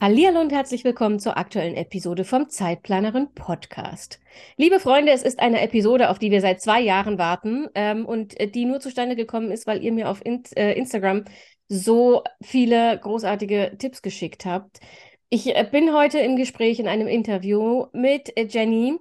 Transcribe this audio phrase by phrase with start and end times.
[0.00, 4.20] Hallo und herzlich willkommen zur aktuellen Episode vom Zeitplanerin Podcast.
[4.56, 8.38] Liebe Freunde, es ist eine Episode, auf die wir seit zwei Jahren warten ähm, und
[8.38, 11.24] äh, die nur zustande gekommen ist, weil ihr mir auf in äh, Instagram
[11.66, 14.78] so viele großartige Tipps geschickt habt.
[15.30, 18.96] Ich äh, bin heute im Gespräch in einem Interview mit äh, Jenny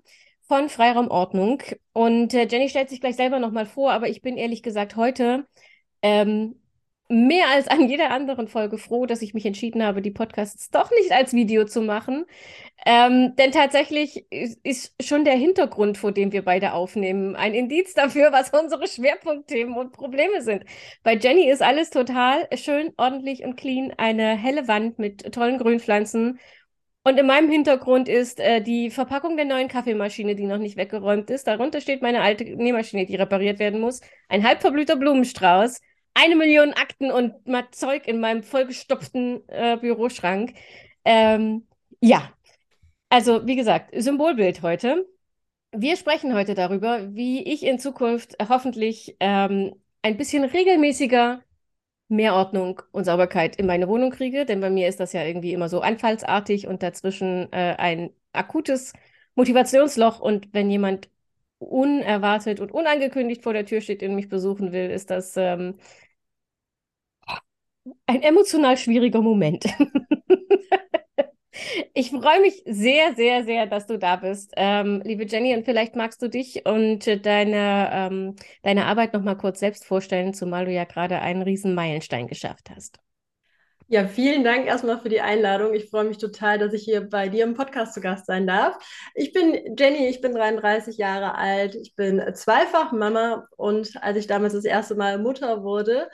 [0.47, 1.61] von Freiraum Ordnung
[1.93, 5.45] und äh, Jenny stellt sich gleich selber nochmal vor, aber ich bin ehrlich gesagt heute
[6.01, 6.55] ähm,
[7.09, 10.91] mehr als an jeder anderen Folge froh, dass ich mich entschieden habe, die Podcasts doch
[10.91, 12.25] nicht als Video zu machen.
[12.85, 18.31] Ähm, denn tatsächlich ist, schon der Hintergrund, vor dem wir beide aufnehmen, ein Indiz dafür,
[18.31, 20.65] was unsere Schwerpunktthemen und Probleme sind.
[21.03, 23.93] Bei Jenny ist alles total schön, ordentlich und clean.
[23.97, 26.39] Eine helle Wand mit tollen Grünpflanzen.
[27.03, 31.29] Und in meinem Hintergrund ist äh, die Verpackung der neuen Kaffeemaschine, die noch nicht weggeräumt
[31.29, 31.47] ist.
[31.47, 34.01] Darunter steht meine alte Nähmaschine, die repariert werden muss.
[34.27, 35.79] Ein halb verblühter Blumenstrauß
[36.17, 40.53] eine Million Akten und mal Zeug in meinem vollgestopften äh, Büroschrank.
[41.05, 41.67] Ähm,
[42.01, 42.31] ja,
[43.09, 45.07] also wie gesagt, Symbolbild heute.
[45.71, 51.43] Wir sprechen heute darüber, wie ich in Zukunft hoffentlich ähm, ein bisschen regelmäßiger
[52.07, 55.53] mehr Ordnung und Sauberkeit in meine Wohnung kriege, denn bei mir ist das ja irgendwie
[55.53, 58.93] immer so anfallsartig und dazwischen äh, ein akutes
[59.35, 61.09] Motivationsloch und wenn jemand
[61.59, 65.75] unerwartet und unangekündigt vor der Tür steht und mich besuchen will, ist das ähm,
[68.05, 69.65] ein emotional schwieriger Moment.
[71.93, 75.55] ich freue mich sehr, sehr, sehr, dass du da bist, ähm, liebe Jenny.
[75.55, 80.33] Und vielleicht magst du dich und deine, ähm, deine Arbeit noch mal kurz selbst vorstellen,
[80.33, 82.99] zumal du ja gerade einen riesen Meilenstein geschafft hast.
[83.89, 85.73] Ja, vielen Dank erstmal für die Einladung.
[85.73, 88.75] Ich freue mich total, dass ich hier bei dir im Podcast zu Gast sein darf.
[89.15, 94.27] Ich bin Jenny, ich bin 33 Jahre alt, ich bin zweifach Mama und als ich
[94.27, 96.09] damals das erste Mal Mutter wurde,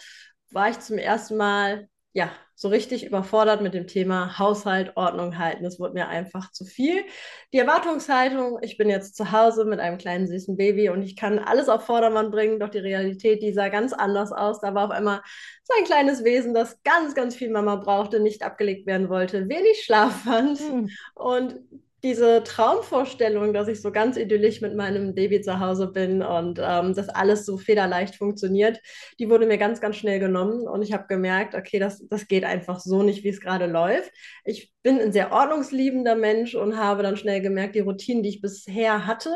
[0.53, 5.64] war ich zum ersten Mal ja so richtig überfordert mit dem Thema Haushalt, Ordnung halten.
[5.64, 7.03] Das wurde mir einfach zu viel.
[7.52, 11.40] Die Erwartungshaltung, ich bin jetzt zu Hause mit einem kleinen süßen Baby und ich kann
[11.40, 14.62] alles auf Vordermann bringen, doch die Realität, die sah ganz anders aus.
[14.62, 15.22] Da war auf einmal
[15.63, 19.84] so ein kleines Wesen, das ganz, ganz viel Mama brauchte, nicht abgelegt werden wollte, wenig
[19.84, 20.90] Schlaf fand mhm.
[21.16, 21.59] und
[22.03, 26.94] diese Traumvorstellung, dass ich so ganz idyllisch mit meinem Baby zu Hause bin und ähm,
[26.94, 28.81] dass alles so federleicht funktioniert,
[29.19, 32.44] die wurde mir ganz, ganz schnell genommen und ich habe gemerkt, okay, das, das geht
[32.44, 34.12] einfach so nicht, wie es gerade läuft.
[34.44, 38.42] Ich bin ein sehr ordnungsliebender Mensch und habe dann schnell gemerkt, die Routinen, die ich
[38.42, 39.30] bisher hatte,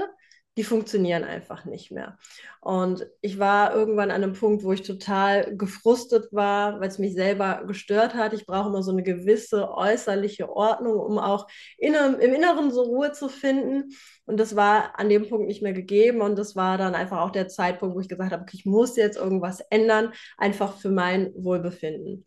[0.58, 2.18] die funktionieren einfach nicht mehr.
[2.62, 7.14] Und ich war irgendwann an einem Punkt, wo ich total gefrustet war, weil es mich
[7.14, 8.34] selber gestört hat.
[8.34, 11.48] Ich brauche immer so eine gewisse äußerliche Ordnung, um auch
[11.78, 13.94] in, im Inneren so Ruhe zu finden.
[14.26, 16.22] Und das war an dem Punkt nicht mehr gegeben.
[16.22, 18.98] Und das war dann einfach auch der Zeitpunkt, wo ich gesagt habe, okay, ich muss
[18.98, 22.26] jetzt irgendwas ändern, einfach für mein Wohlbefinden.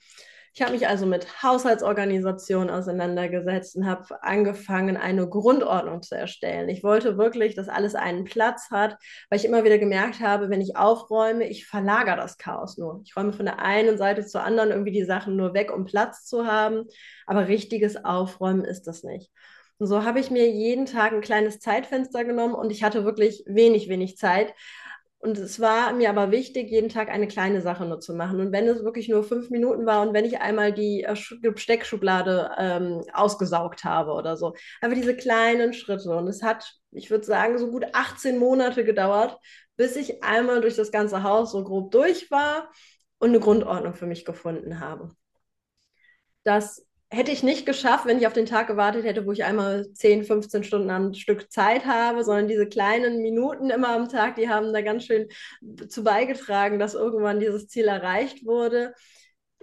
[0.52, 6.68] Ich habe mich also mit Haushaltsorganisation auseinandergesetzt und habe angefangen, eine Grundordnung zu erstellen.
[6.68, 8.96] Ich wollte wirklich, dass alles einen Platz hat,
[9.28, 13.00] weil ich immer wieder gemerkt habe, wenn ich aufräume, ich verlagere das Chaos nur.
[13.04, 16.24] Ich räume von der einen Seite zur anderen irgendwie die Sachen nur weg, um Platz
[16.24, 16.84] zu haben,
[17.26, 19.30] aber richtiges Aufräumen ist das nicht.
[19.78, 23.44] Und so habe ich mir jeden Tag ein kleines Zeitfenster genommen und ich hatte wirklich
[23.46, 24.52] wenig, wenig Zeit,
[25.22, 28.40] und es war mir aber wichtig, jeden Tag eine kleine Sache nur zu machen.
[28.40, 32.50] Und wenn es wirklich nur fünf Minuten war und wenn ich einmal die äh, Steckschublade
[32.56, 34.54] ähm, ausgesaugt habe oder so.
[34.80, 36.16] Aber diese kleinen Schritte.
[36.16, 39.38] Und es hat, ich würde sagen, so gut 18 Monate gedauert,
[39.76, 42.70] bis ich einmal durch das ganze Haus so grob durch war
[43.18, 45.10] und eine Grundordnung für mich gefunden habe.
[46.44, 49.92] Das hätte ich nicht geschafft, wenn ich auf den Tag gewartet hätte, wo ich einmal
[49.92, 54.48] 10, 15 Stunden am Stück Zeit habe, sondern diese kleinen Minuten immer am Tag, die
[54.48, 55.28] haben da ganz schön
[55.88, 58.94] zu beigetragen, dass irgendwann dieses Ziel erreicht wurde.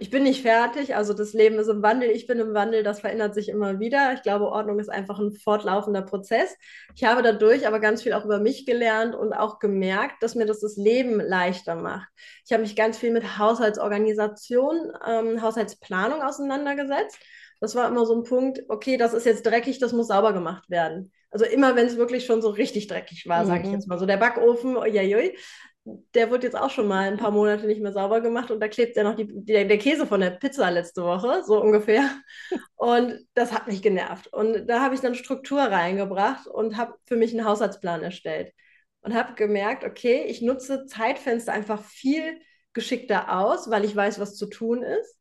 [0.00, 3.00] Ich bin nicht fertig, also das Leben ist im Wandel, ich bin im Wandel, das
[3.00, 4.12] verändert sich immer wieder.
[4.14, 6.56] Ich glaube, Ordnung ist einfach ein fortlaufender Prozess.
[6.94, 10.46] Ich habe dadurch aber ganz viel auch über mich gelernt und auch gemerkt, dass mir
[10.46, 12.08] das das Leben leichter macht.
[12.46, 17.18] Ich habe mich ganz viel mit Haushaltsorganisation, ähm, Haushaltsplanung auseinandergesetzt
[17.60, 20.70] das war immer so ein Punkt, okay, das ist jetzt dreckig, das muss sauber gemacht
[20.70, 21.12] werden.
[21.30, 23.48] Also immer, wenn es wirklich schon so richtig dreckig war, mhm.
[23.48, 25.36] sage ich jetzt mal so, der Backofen, uiuiui,
[25.84, 28.68] der wird jetzt auch schon mal ein paar Monate nicht mehr sauber gemacht und da
[28.68, 32.10] klebt ja noch die, die, der Käse von der Pizza letzte Woche, so ungefähr.
[32.76, 34.28] Und das hat mich genervt.
[34.32, 38.52] Und da habe ich dann Struktur reingebracht und habe für mich einen Haushaltsplan erstellt
[39.00, 42.40] und habe gemerkt, okay, ich nutze Zeitfenster einfach viel
[42.74, 45.17] geschickter aus, weil ich weiß, was zu tun ist.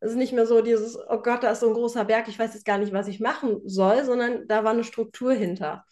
[0.00, 2.38] Es ist nicht mehr so dieses, oh Gott, da ist so ein großer Berg, ich
[2.38, 5.84] weiß jetzt gar nicht, was ich machen soll, sondern da war eine Struktur hinter.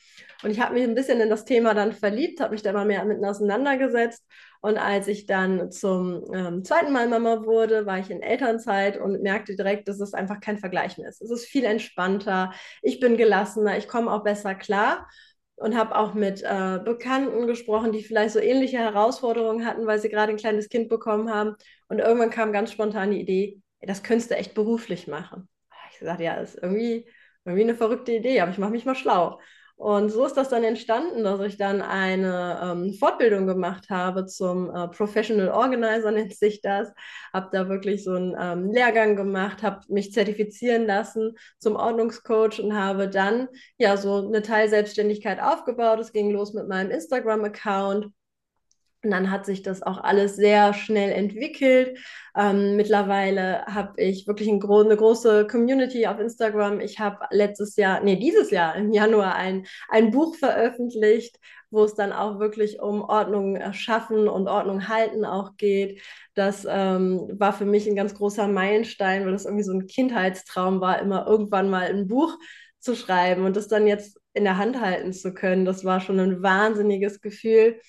[0.43, 2.85] Und ich habe mich ein bisschen in das Thema dann verliebt, habe mich da mal
[2.85, 4.25] mehr mitten auseinandergesetzt.
[4.61, 9.23] Und als ich dann zum ähm, zweiten Mal Mama wurde, war ich in Elternzeit und
[9.23, 11.23] merkte direkt, dass es einfach kein Vergleich mehr ist.
[11.23, 12.53] Es ist viel entspannter,
[12.83, 15.09] ich bin gelassener, ich komme auch besser klar
[15.57, 20.11] und habe auch mit äh, Bekannten gesprochen, die vielleicht so ähnliche Herausforderungen hatten, weil sie
[20.11, 21.57] gerade ein kleines Kind bekommen haben.
[21.89, 25.49] Und irgendwann kam ganz spontan die Idee, das könntest du echt beruflich machen.
[25.93, 27.09] Ich sagte, ja, ist irgendwie,
[27.45, 29.41] irgendwie eine verrückte Idee, aber ich mache mich mal schlau.
[29.77, 34.75] Und so ist das dann entstanden, dass ich dann eine ähm, Fortbildung gemacht habe zum
[34.75, 36.91] äh, Professional Organizer, nennt sich das.
[37.33, 42.75] Habe da wirklich so einen ähm, Lehrgang gemacht, habe mich zertifizieren lassen zum Ordnungscoach und
[42.75, 46.01] habe dann ja so eine Teilselbstständigkeit aufgebaut.
[46.01, 48.07] Es ging los mit meinem Instagram-Account
[49.07, 51.99] und dann hat sich das auch alles sehr schnell entwickelt.
[52.37, 56.81] Ähm, mittlerweile habe ich wirklich ein gro eine große Community auf Instagram.
[56.81, 61.39] Ich habe letztes Jahr, nee, dieses Jahr im Januar ein, ein Buch veröffentlicht,
[61.71, 66.03] wo es dann auch wirklich um Ordnung schaffen und Ordnung halten auch geht.
[66.35, 70.81] Das ähm, war für mich ein ganz großer Meilenstein, weil das irgendwie so ein Kindheitstraum
[70.81, 72.37] war, immer irgendwann mal ein Buch
[72.81, 75.65] zu schreiben und das dann jetzt in der Hand halten zu können.
[75.65, 77.81] Das war schon ein wahnsinniges Gefühl.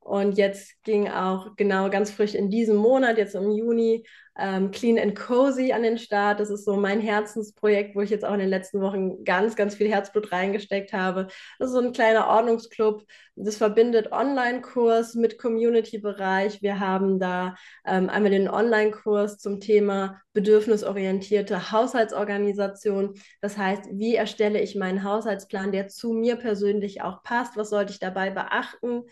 [0.00, 4.04] Und jetzt ging auch genau ganz frisch in diesem Monat, jetzt im Juni,
[4.38, 6.40] ähm, Clean and Cozy an den Start.
[6.40, 9.74] Das ist so mein Herzensprojekt, wo ich jetzt auch in den letzten Wochen ganz, ganz
[9.74, 11.28] viel Herzblut reingesteckt habe.
[11.58, 13.04] Das ist so ein kleiner Ordnungsclub.
[13.36, 16.62] Das verbindet Online-Kurs mit Community-Bereich.
[16.62, 17.54] Wir haben da
[17.86, 23.14] ähm, einmal den Online-Kurs zum Thema bedürfnisorientierte Haushaltsorganisation.
[23.42, 27.56] Das heißt, wie erstelle ich meinen Haushaltsplan, der zu mir persönlich auch passt?
[27.56, 29.02] Was sollte ich dabei beachten?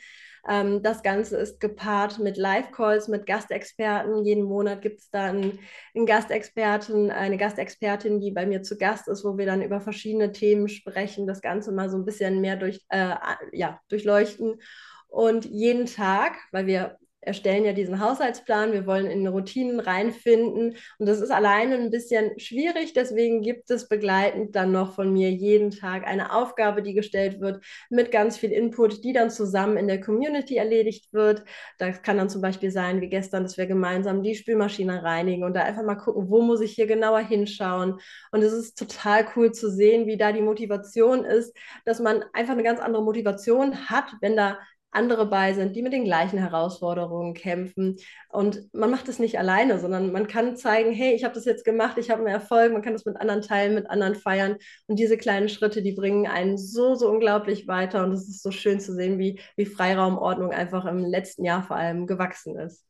[0.46, 4.25] Ähm, das Ganze ist gepaart mit Live-Calls, mit Gastexperten.
[4.25, 5.58] Jeden Monat gibt es dann
[5.94, 10.32] einen Gastexperten, eine Gastexpertin, die bei mir zu Gast ist, wo wir dann über verschiedene
[10.32, 13.14] Themen sprechen, das Ganze mal so ein bisschen mehr durch, äh,
[13.52, 14.61] ja, durchleuchten.
[15.08, 20.76] Und jeden Tag, weil wir erstellen ja diesen Haushaltsplan, wir wollen in Routinen reinfinden.
[20.98, 25.30] Und das ist alleine ein bisschen schwierig, deswegen gibt es begleitend dann noch von mir
[25.30, 29.88] jeden Tag eine Aufgabe, die gestellt wird mit ganz viel Input, die dann zusammen in
[29.88, 31.44] der Community erledigt wird.
[31.78, 35.54] Das kann dann zum Beispiel sein, wie gestern, dass wir gemeinsam die Spülmaschine reinigen und
[35.54, 37.98] da einfach mal gucken, wo muss ich hier genauer hinschauen.
[38.30, 42.52] Und es ist total cool zu sehen, wie da die Motivation ist, dass man einfach
[42.52, 44.58] eine ganz andere Motivation hat, wenn da
[44.90, 47.96] andere bei sind, die mit den gleichen Herausforderungen kämpfen.
[48.31, 51.64] Und man macht es nicht alleine, sondern man kann zeigen, hey, ich habe das jetzt
[51.64, 54.56] gemacht, ich habe einen Erfolg, man kann das mit anderen teilen, mit anderen feiern.
[54.87, 58.05] Und diese kleinen Schritte, die bringen einen so, so unglaublich weiter.
[58.05, 61.76] Und es ist so schön zu sehen, wie, wie Freiraumordnung einfach im letzten Jahr vor
[61.76, 62.85] allem gewachsen ist.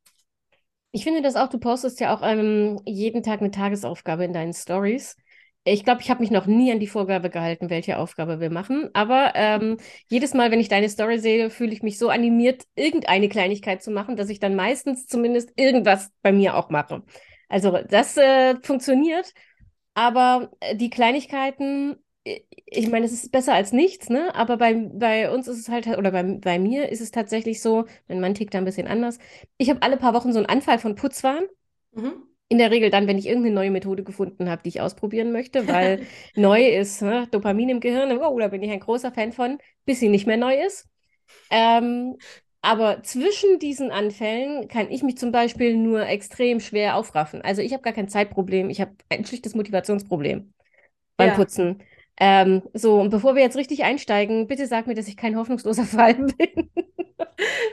[0.91, 4.55] Ich finde das auch, du postest ja auch ähm, jeden Tag eine Tagesaufgabe in deinen
[4.55, 5.17] Stories.
[5.65, 8.89] Ich glaube, ich habe mich noch nie an die Vorgabe gehalten, welche Aufgabe wir machen.
[8.95, 9.77] Aber ähm,
[10.09, 13.91] jedes Mal, wenn ich deine Story sehe, fühle ich mich so animiert, irgendeine Kleinigkeit zu
[13.91, 17.03] machen, dass ich dann meistens zumindest irgendwas bei mir auch mache.
[17.51, 19.35] Also das äh, funktioniert.
[19.95, 24.35] Aber äh, die Kleinigkeiten, äh, ich meine, es ist besser als nichts, ne?
[24.35, 27.85] Aber bei, bei uns ist es halt, oder bei, bei mir ist es tatsächlich so,
[28.09, 29.19] mein Mann tickt da ein bisschen anders.
[29.59, 31.45] Ich habe alle paar Wochen so einen Anfall von Putzwahn.
[31.93, 35.33] Mhm in der Regel dann, wenn ich irgendeine neue Methode gefunden habe, die ich ausprobieren
[35.33, 37.29] möchte, weil neu ist, ne?
[37.31, 40.39] Dopamin im Gehirn, oh, da bin ich ein großer Fan von, bis sie nicht mehr
[40.39, 40.89] neu ist.
[41.51, 42.17] Ähm,
[42.63, 47.43] aber zwischen diesen Anfällen kann ich mich zum Beispiel nur extrem schwer aufraffen.
[47.43, 50.53] Also ich habe gar kein Zeitproblem, ich habe ein schlichtes Motivationsproblem
[51.17, 51.35] beim ja.
[51.35, 51.83] Putzen.
[52.21, 55.85] Ähm, so, und bevor wir jetzt richtig einsteigen, bitte sag mir, dass ich kein hoffnungsloser
[55.85, 56.71] Fall bin.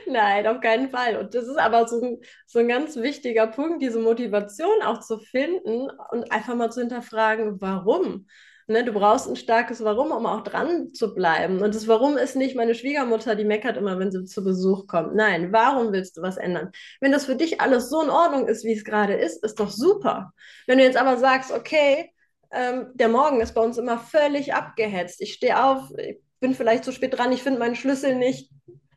[0.06, 1.16] Nein, auf keinen Fall.
[1.16, 5.18] Und das ist aber so ein, so ein ganz wichtiger Punkt, diese Motivation auch zu
[5.18, 8.26] finden und einfach mal zu hinterfragen, warum.
[8.68, 11.62] Ne, du brauchst ein starkes Warum, um auch dran zu bleiben.
[11.62, 15.14] Und das Warum ist nicht meine Schwiegermutter, die meckert immer, wenn sie zu Besuch kommt.
[15.14, 16.72] Nein, warum willst du was ändern?
[17.00, 19.70] Wenn das für dich alles so in Ordnung ist, wie es gerade ist, ist doch
[19.70, 20.32] super.
[20.66, 22.10] Wenn du jetzt aber sagst, okay,
[22.52, 25.20] ähm, der Morgen ist bei uns immer völlig abgehetzt.
[25.20, 28.50] Ich stehe auf, ich bin vielleicht zu spät dran, ich finde meinen Schlüssel nicht,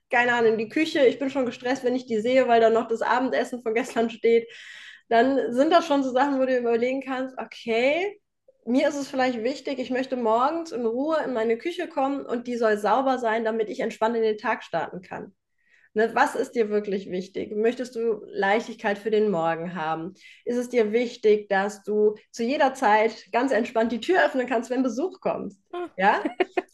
[0.09, 1.05] keine Ahnung, in die Küche.
[1.05, 4.09] Ich bin schon gestresst, wenn ich die sehe, weil da noch das Abendessen von gestern
[4.09, 4.47] steht.
[5.09, 8.19] Dann sind das schon so Sachen, wo du überlegen kannst, okay,
[8.65, 12.45] mir ist es vielleicht wichtig, ich möchte morgens in Ruhe in meine Küche kommen und
[12.45, 15.33] die soll sauber sein, damit ich entspannt in den Tag starten kann.
[15.93, 17.55] Ne, was ist dir wirklich wichtig?
[17.55, 20.13] Möchtest du Leichtigkeit für den Morgen haben?
[20.45, 24.69] Ist es dir wichtig, dass du zu jeder Zeit ganz entspannt die Tür öffnen kannst,
[24.69, 25.55] wenn Besuch kommt?
[25.73, 25.89] Hm.
[25.97, 26.23] Ja?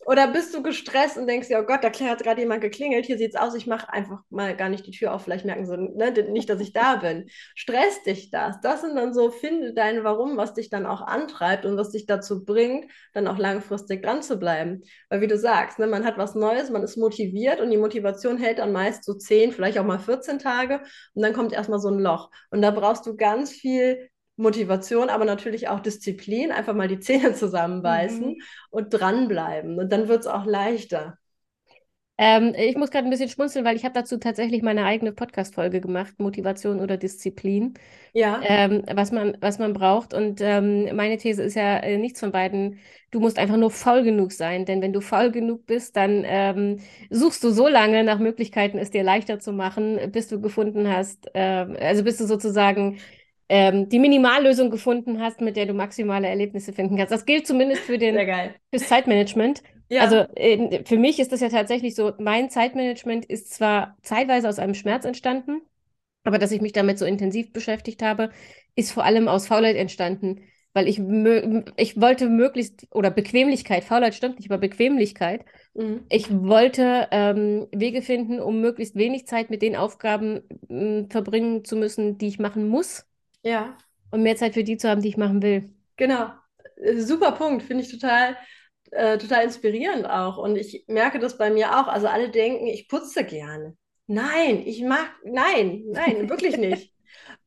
[0.06, 3.18] Oder bist du gestresst und denkst dir, oh Gott, da hat gerade jemand geklingelt, hier
[3.18, 5.78] sieht es aus, ich mache einfach mal gar nicht die Tür auf, vielleicht merken sie
[5.78, 7.26] ne, nicht, dass ich da bin.
[7.56, 8.62] Stress dich das.
[8.62, 12.06] Das sind dann so, finde dein Warum, was dich dann auch antreibt und was dich
[12.06, 14.84] dazu bringt, dann auch langfristig dran zu bleiben.
[15.10, 18.38] Weil wie du sagst, ne, man hat was Neues, man ist motiviert und die Motivation
[18.38, 20.82] hält dann meist so 10, vielleicht auch mal 14 Tage
[21.14, 22.32] und dann kommt erstmal so ein Loch.
[22.50, 27.34] Und da brauchst du ganz viel Motivation, aber natürlich auch Disziplin, einfach mal die Zähne
[27.36, 28.42] zusammenbeißen mhm.
[28.70, 29.80] und dranbleiben.
[29.80, 31.18] Und dann wird es auch leichter.
[32.18, 35.82] Ähm, ich muss gerade ein bisschen schmunzeln, weil ich habe dazu tatsächlich meine eigene Podcast-Folge
[35.82, 37.74] gemacht, Motivation oder Disziplin.
[38.14, 38.40] Ja.
[38.44, 40.14] Ähm, was man, was man braucht.
[40.14, 42.80] Und ähm, meine These ist ja äh, nichts von beiden.
[43.12, 46.80] Du musst einfach nur faul genug sein, denn wenn du faul genug bist, dann ähm,
[47.10, 51.30] suchst du so lange nach Möglichkeiten, es dir leichter zu machen, bis du gefunden hast,
[51.34, 52.98] äh, also bis du sozusagen
[53.50, 57.12] ähm, die Minimallösung gefunden hast, mit der du maximale Erlebnisse finden kannst.
[57.12, 58.18] Das gilt zumindest für den
[58.72, 59.62] fürs Zeitmanagement.
[59.90, 60.02] Ja.
[60.02, 60.26] Also
[60.86, 65.06] für mich ist das ja tatsächlich so, mein Zeitmanagement ist zwar zeitweise aus einem Schmerz
[65.06, 65.62] entstanden,
[66.24, 68.32] aber dass ich mich damit so intensiv beschäftigt habe,
[68.76, 70.42] ist vor allem aus Faulheit entstanden,
[70.74, 71.00] weil ich,
[71.78, 75.46] ich wollte möglichst, oder Bequemlichkeit, Faulheit stimmt nicht, aber Bequemlichkeit.
[75.74, 76.02] Mhm.
[76.10, 81.78] Ich wollte ähm, Wege finden, um möglichst wenig Zeit mit den Aufgaben äh, verbringen zu
[81.78, 83.06] müssen, die ich machen muss.
[83.44, 83.78] Ja.
[84.12, 85.70] Und mehr Zeit für die zu haben, die ich machen will.
[85.96, 86.32] Genau.
[86.76, 88.36] Äh, super Punkt, finde ich total,
[88.92, 90.38] äh, total inspirierend auch.
[90.38, 91.88] Und ich merke das bei mir auch.
[91.88, 93.76] Also alle denken, ich putze gerne.
[94.08, 96.94] Nein, ich mag, nein, nein, wirklich nicht.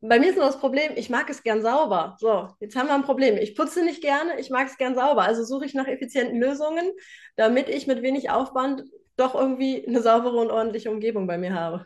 [0.00, 2.16] Bei mir ist nur das Problem, ich mag es gern sauber.
[2.18, 3.37] So, jetzt haben wir ein Problem.
[3.37, 5.23] Ich putze nicht gerne, ich mag es gern sauber.
[5.23, 6.90] Also suche ich nach effizienten Lösungen,
[7.37, 8.85] damit ich mit wenig Aufwand
[9.16, 11.85] doch irgendwie eine saubere und ordentliche Umgebung bei mir habe.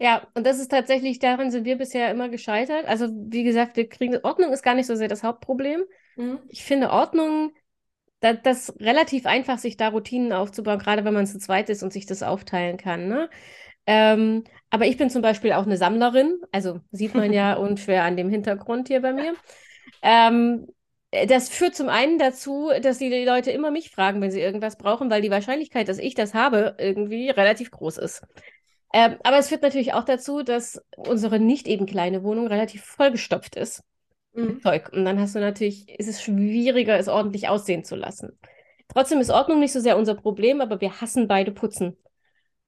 [0.00, 2.86] Ja, und das ist tatsächlich, daran sind wir bisher immer gescheitert.
[2.86, 5.84] Also, wie gesagt, wir kriegen, Ordnung ist gar nicht so sehr das Hauptproblem.
[6.16, 6.38] Mhm.
[6.48, 7.52] Ich finde Ordnung,
[8.20, 11.92] da, das relativ einfach, sich da Routinen aufzubauen, gerade wenn man zu zweit ist und
[11.92, 13.08] sich das aufteilen kann.
[13.08, 13.30] Ne?
[13.86, 18.16] Ähm, aber ich bin zum Beispiel auch eine Sammlerin, also sieht man ja unschwer an
[18.16, 19.34] dem Hintergrund hier bei mir.
[20.02, 20.68] Ähm,
[21.26, 25.10] das führt zum einen dazu, dass die Leute immer mich fragen, wenn sie irgendwas brauchen,
[25.10, 28.22] weil die Wahrscheinlichkeit, dass ich das habe, irgendwie relativ groß ist.
[28.92, 33.56] Ähm, aber es führt natürlich auch dazu, dass unsere nicht eben kleine Wohnung relativ vollgestopft
[33.56, 33.82] ist
[34.32, 34.60] mhm.
[34.60, 34.90] Zeug.
[34.92, 38.38] Und dann hast du natürlich, ist es schwieriger, es ordentlich aussehen zu lassen.
[38.88, 41.96] Trotzdem ist Ordnung nicht so sehr unser Problem, aber wir hassen beide Putzen.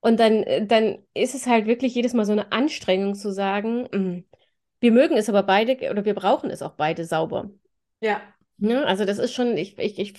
[0.01, 3.89] Und dann, äh, dann ist es halt wirklich jedes Mal so eine Anstrengung zu sagen,
[3.93, 4.25] mh, mm,
[4.81, 7.51] wir mögen es aber beide oder wir brauchen es auch beide sauber.
[8.01, 8.11] Ja.
[8.11, 8.21] ja
[8.59, 8.85] ne?
[8.85, 10.15] also das ist schon, ich, ich, ich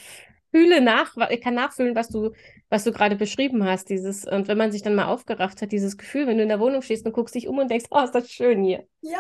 [0.52, 2.32] fühle nach, ich kann nachfühlen, was du,
[2.70, 3.90] was du gerade beschrieben hast.
[3.90, 6.62] Dieses, und wenn man sich dann mal aufgerafft hat, dieses Gefühl, wenn du in der
[6.62, 8.88] Wohnung stehst und guckst dich um und denkst, oh, ist das schön hier.
[9.02, 9.20] Ja.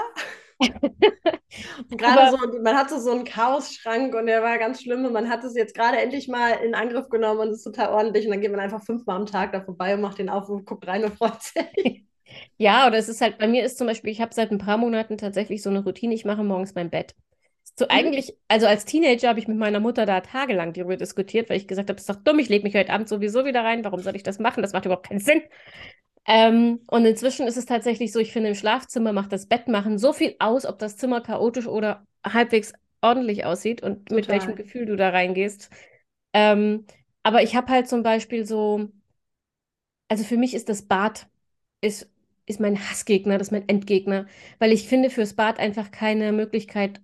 [1.89, 5.43] gerade so, man hatte so einen Chaosschrank und der war ganz schlimm und man hat
[5.43, 8.51] es jetzt gerade endlich mal in Angriff genommen und ist total ordentlich und dann geht
[8.51, 11.15] man einfach fünfmal am Tag da vorbei und macht den auf und guckt rein und
[11.15, 12.05] freut sich.
[12.58, 14.77] Ja, oder es ist halt, bei mir ist zum Beispiel, ich habe seit ein paar
[14.77, 17.13] Monaten tatsächlich so eine Routine, ich mache morgens mein Bett.
[17.77, 17.91] So mhm.
[17.91, 21.67] eigentlich, also als Teenager habe ich mit meiner Mutter da tagelang darüber diskutiert, weil ich
[21.67, 24.00] gesagt habe, das ist doch dumm, ich lege mich heute Abend sowieso wieder rein, warum
[24.00, 24.62] soll ich das machen?
[24.62, 25.41] Das macht überhaupt keinen Sinn.
[26.25, 29.98] Ähm, und inzwischen ist es tatsächlich so, ich finde, im Schlafzimmer macht das Bett machen
[29.98, 34.15] so viel aus, ob das Zimmer chaotisch oder halbwegs ordentlich aussieht und Total.
[34.15, 35.70] mit welchem Gefühl du da reingehst.
[36.34, 36.86] Ähm,
[37.24, 38.89] aber ich habe halt zum Beispiel so,
[40.08, 41.27] also für mich ist das Bad
[41.82, 42.10] ist,
[42.46, 44.27] ist mein Hassgegner, das ist mein Endgegner,
[44.60, 47.01] weil ich finde fürs Bad einfach keine Möglichkeit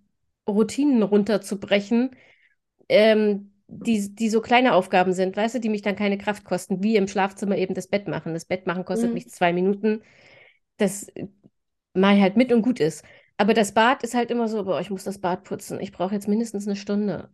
[0.47, 2.15] Routinen runterzubrechen,
[2.89, 6.83] ähm, die, die so kleine Aufgaben sind, weißt du, die mich dann keine Kraft kosten,
[6.83, 8.33] wie im Schlafzimmer eben das Bett machen.
[8.33, 9.13] Das Bett machen kostet mhm.
[9.13, 10.01] mich zwei Minuten.
[10.77, 11.07] Das
[11.93, 13.03] mache ich halt mit und gut ist.
[13.37, 15.79] Aber das Bad ist halt immer so, boah, ich muss das Bad putzen.
[15.79, 17.29] Ich brauche jetzt mindestens eine Stunde.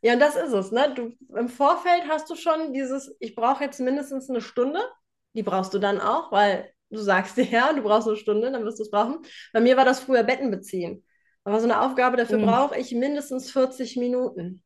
[0.00, 0.94] Ja, und das ist es, ne?
[0.94, 4.80] Du, Im Vorfeld hast du schon dieses, ich brauche jetzt mindestens eine Stunde.
[5.34, 8.64] Die brauchst du dann auch, weil du sagst dir, ja, du brauchst eine Stunde, dann
[8.64, 9.18] wirst du es brauchen.
[9.52, 11.04] Bei mir war das früher Betten beziehen.
[11.42, 12.46] Aber so eine Aufgabe, dafür mhm.
[12.46, 14.62] brauche ich mindestens 40 Minuten.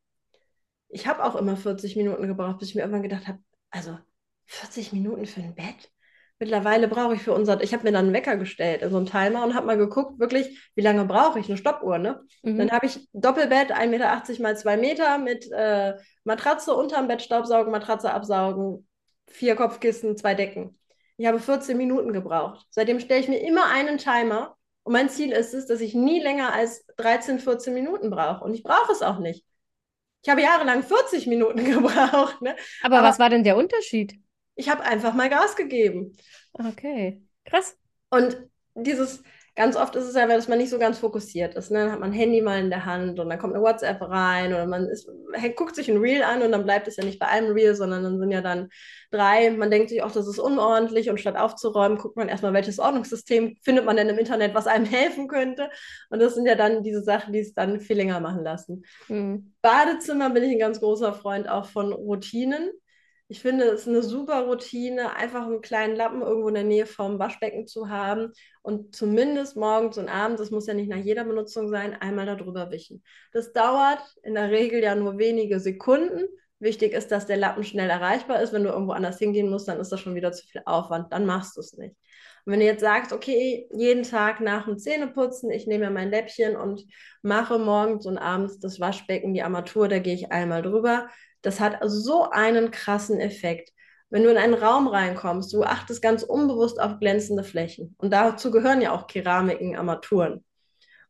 [0.91, 3.39] Ich habe auch immer 40 Minuten gebraucht, bis ich mir irgendwann gedacht habe,
[3.71, 3.99] also
[4.47, 5.91] 40 Minuten für ein Bett?
[6.39, 9.45] Mittlerweile brauche ich für unser, ich habe mir dann einen Wecker gestellt, also einen Timer
[9.45, 12.23] und habe mal geguckt, wirklich, wie lange brauche ich, eine Stoppuhr, ne?
[12.43, 12.57] Mhm.
[12.57, 15.95] Dann habe ich Doppelbett, 1,80 Meter mal 2 Meter mit äh,
[16.25, 18.89] Matratze unterm Bett staubsaugen, Matratze absaugen,
[19.27, 20.79] vier Kopfkissen, zwei Decken.
[21.19, 22.67] Ich habe 14 Minuten gebraucht.
[22.71, 26.21] Seitdem stelle ich mir immer einen Timer und mein Ziel ist es, dass ich nie
[26.21, 28.43] länger als 13, 14 Minuten brauche.
[28.43, 29.45] Und ich brauche es auch nicht.
[30.23, 32.41] Ich habe jahrelang 40 Minuten gebraucht.
[32.43, 32.57] Ne?
[32.83, 34.19] Aber, Aber was war denn der Unterschied?
[34.55, 36.17] ich habe einfach mal Gas gegeben.
[36.53, 37.77] Okay, krass.
[38.11, 38.37] Und
[38.75, 39.23] dieses,
[39.61, 41.71] ganz oft ist es ja, dass man nicht so ganz fokussiert ist.
[41.71, 41.81] Ne?
[41.81, 44.55] Dann hat man ein Handy mal in der Hand und dann kommt eine WhatsApp rein
[44.55, 45.07] oder man ist,
[45.55, 48.03] guckt sich ein Reel an und dann bleibt es ja nicht bei einem Reel, sondern
[48.03, 48.71] dann sind ja dann
[49.11, 49.51] drei.
[49.51, 53.59] Man denkt sich auch, das ist unordentlich und statt aufzuräumen, guckt man erstmal, welches Ordnungssystem
[53.61, 55.69] findet man denn im Internet, was einem helfen könnte.
[56.09, 58.87] Und das sind ja dann diese Sachen, die es dann viel länger machen lassen.
[59.09, 59.53] Mhm.
[59.61, 62.71] Badezimmer bin ich ein ganz großer Freund auch von Routinen.
[63.31, 66.85] Ich finde, es ist eine super Routine, einfach einen kleinen Lappen irgendwo in der Nähe
[66.85, 68.33] vom Waschbecken zu haben
[68.63, 72.73] und zumindest morgens und abends, das muss ja nicht nach jeder Benutzung sein, einmal darüber
[72.73, 73.05] wischen.
[73.33, 76.25] Das dauert in der Regel ja nur wenige Sekunden.
[76.59, 78.53] Wichtig ist, dass der Lappen schnell erreichbar ist.
[78.53, 81.13] Wenn du irgendwo anders hingehen musst, dann ist das schon wieder zu viel Aufwand.
[81.13, 81.95] Dann machst du es nicht.
[82.45, 86.11] Und wenn du jetzt sagst, okay, jeden Tag nach dem Zähneputzen, ich nehme mir mein
[86.11, 86.85] Läppchen und
[87.23, 91.09] mache morgens und abends das Waschbecken, die Armatur, da gehe ich einmal drüber,
[91.43, 93.73] das hat so einen krassen Effekt.
[94.11, 97.95] Wenn du in einen Raum reinkommst, du achtest ganz unbewusst auf glänzende Flächen.
[97.99, 100.45] Und dazu gehören ja auch Keramiken, Armaturen.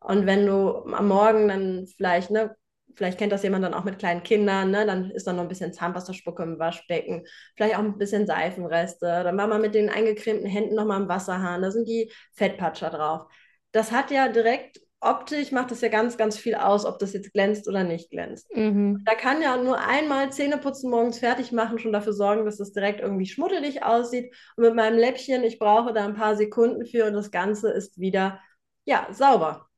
[0.00, 2.56] Und wenn du am Morgen dann vielleicht, ne,
[2.96, 5.48] vielleicht kennt das jemand dann auch mit kleinen Kindern, ne, dann ist da noch ein
[5.48, 10.46] bisschen Zahnpastaspucke im Waschbecken, vielleicht auch ein bisschen Seifenreste, dann war man mit den eingecremten
[10.46, 13.26] Händen nochmal im Wasserhahn, da sind die Fettpatscher drauf.
[13.72, 17.32] Das hat ja direkt optisch macht es ja ganz, ganz viel aus, ob das jetzt
[17.32, 18.54] glänzt oder nicht glänzt.
[18.54, 19.02] Mhm.
[19.04, 23.00] Da kann ja nur einmal Zähneputzen morgens fertig machen, schon dafür sorgen, dass es direkt
[23.00, 24.34] irgendwie schmuddelig aussieht.
[24.56, 27.98] Und mit meinem Läppchen, ich brauche da ein paar Sekunden für und das Ganze ist
[27.98, 28.40] wieder,
[28.84, 29.68] ja, sauber.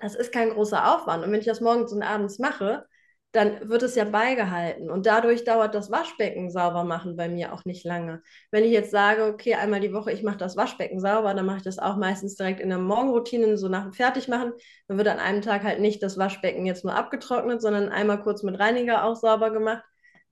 [0.00, 1.24] Das ist kein großer Aufwand.
[1.24, 2.86] Und wenn ich das morgens und abends mache,
[3.32, 4.90] dann wird es ja beigehalten.
[4.90, 8.22] Und dadurch dauert das Waschbecken sauber machen bei mir auch nicht lange.
[8.50, 11.58] Wenn ich jetzt sage, okay, einmal die Woche, ich mache das Waschbecken sauber, dann mache
[11.58, 14.52] ich das auch meistens direkt in der Morgenroutine, so nach dem Fertigmachen.
[14.88, 18.42] Dann wird an einem Tag halt nicht das Waschbecken jetzt nur abgetrocknet, sondern einmal kurz
[18.42, 19.84] mit Reiniger auch sauber gemacht.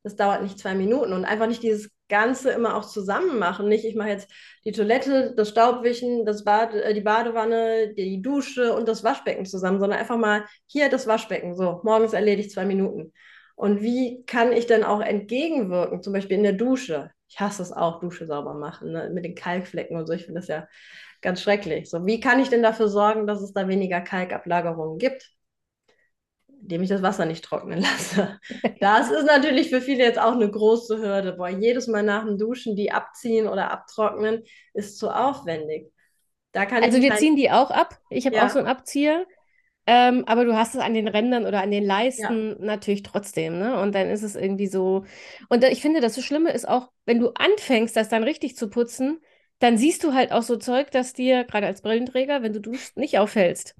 [0.02, 3.68] Das dauert nicht zwei Minuten und einfach nicht dieses Ganze immer auch zusammen machen.
[3.68, 4.30] Nicht, ich mache jetzt
[4.64, 9.80] die Toilette, das Staubwischen, das Bad, äh, die Badewanne, die Dusche und das Waschbecken zusammen,
[9.80, 11.56] sondern einfach mal hier das Waschbecken.
[11.56, 13.12] So, morgens erledigt zwei Minuten.
[13.56, 17.10] Und wie kann ich dann auch entgegenwirken, zum Beispiel in der Dusche?
[17.28, 19.10] Ich hasse es auch, Dusche sauber machen, ne?
[19.12, 20.12] mit den Kalkflecken und so.
[20.12, 20.68] Ich finde das ja
[21.20, 21.90] ganz schrecklich.
[21.90, 25.32] So, wie kann ich denn dafür sorgen, dass es da weniger Kalkablagerungen gibt?
[26.64, 28.40] Indem ich das Wasser nicht trocknen lasse.
[28.80, 31.34] Das ist natürlich für viele jetzt auch eine große Hürde.
[31.34, 35.92] Boah, jedes Mal nach dem Duschen die abziehen oder abtrocknen ist zu aufwendig.
[36.54, 37.98] also wir ziehen die auch ab.
[38.10, 38.46] Ich habe ja.
[38.46, 39.26] auch so einen Abzieher.
[39.86, 42.64] Ähm, aber du hast es an den Rändern oder an den Leisten ja.
[42.64, 43.78] natürlich trotzdem, ne?
[43.78, 45.04] Und dann ist es irgendwie so.
[45.50, 49.20] Und ich finde, das Schlimme ist auch, wenn du anfängst, das dann richtig zu putzen,
[49.58, 52.96] dann siehst du halt auch so Zeug, das dir, gerade als Brillenträger, wenn du duschst,
[52.96, 53.76] nicht auffällst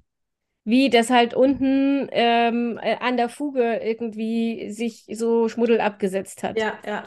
[0.65, 6.57] wie das halt unten ähm, äh, an der Fuge irgendwie sich so Schmuddel abgesetzt hat.
[6.59, 7.03] Ja, ja.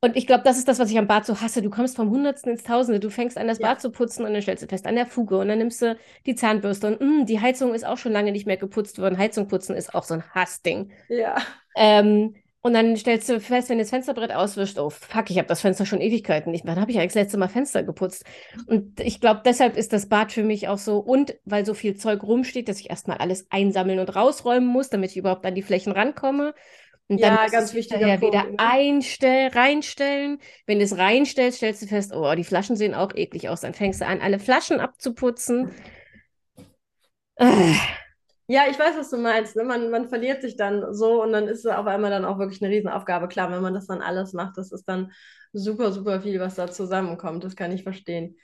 [0.00, 1.62] Und ich glaube, das ist das, was ich am Bad so hasse.
[1.62, 3.00] Du kommst vom Hundertsten ins Tausende.
[3.00, 3.68] Du fängst an, das ja.
[3.68, 5.38] Bad zu putzen und dann stellst du fest, an der Fuge.
[5.38, 8.32] Und dann nimmst du die Zahnbürste und mh, mm, die Heizung ist auch schon lange
[8.32, 9.16] nicht mehr geputzt worden.
[9.16, 10.90] Heizung putzen ist auch so ein Hassding.
[11.08, 11.36] Ja.
[11.74, 12.34] Ähm,
[12.66, 15.60] und dann stellst du fest, wenn du das Fensterbrett auswischst, oh fuck, ich habe das
[15.60, 16.74] Fenster schon Ewigkeiten nicht mehr.
[16.74, 18.24] Wann habe ich eigentlich das letzte Mal Fenster geputzt?
[18.66, 20.96] Und ich glaube, deshalb ist das Bad für mich auch so.
[20.96, 25.10] Und weil so viel Zeug rumsteht, dass ich erstmal alles einsammeln und rausräumen muss, damit
[25.10, 26.54] ich überhaupt an die Flächen rankomme.
[27.08, 28.00] Und ja, dann ganz wichtig.
[28.00, 28.54] Ja, wieder ne?
[28.56, 30.38] einstellen, reinstellen.
[30.64, 33.60] Wenn du es reinstellst, stellst du fest, oh, die Flaschen sehen auch eklig aus.
[33.60, 35.70] Dann fängst du an, alle Flaschen abzuputzen.
[37.36, 37.74] Äh.
[38.46, 39.56] Ja, ich weiß, was du meinst.
[39.56, 39.64] Ne?
[39.64, 42.62] Man, man verliert sich dann so und dann ist es auf einmal dann auch wirklich
[42.62, 43.28] eine Riesenaufgabe.
[43.28, 45.12] Klar, wenn man das dann alles macht, das ist dann
[45.52, 47.42] super, super viel, was da zusammenkommt.
[47.44, 48.36] Das kann ich verstehen.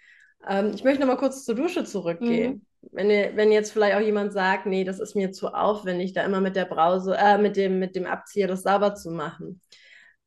[0.49, 2.67] Ähm, ich möchte noch mal kurz zur Dusche zurückgehen.
[2.81, 2.89] Mhm.
[2.93, 6.41] Wenn, wenn jetzt vielleicht auch jemand sagt, nee, das ist mir zu aufwendig, da immer
[6.41, 9.61] mit der Brause, äh, mit dem, mit dem Abzieher das sauber zu machen.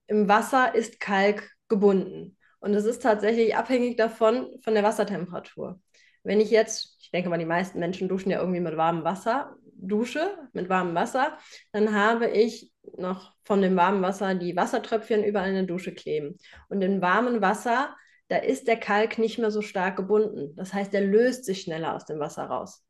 [0.06, 2.38] Im Wasser ist Kalk gebunden.
[2.60, 5.82] Und es ist tatsächlich abhängig davon, von der Wassertemperatur.
[6.24, 9.56] Wenn ich jetzt, ich denke mal, die meisten Menschen duschen ja irgendwie mit warmem Wasser,
[9.88, 11.38] dusche mit warmem Wasser,
[11.72, 16.38] dann habe ich noch von dem warmen Wasser die Wassertröpfchen überall in der Dusche kleben.
[16.69, 17.96] Und im warmen Wasser,
[18.30, 20.56] da ist der Kalk nicht mehr so stark gebunden.
[20.56, 22.84] Das heißt, der löst sich schneller aus dem Wasser raus.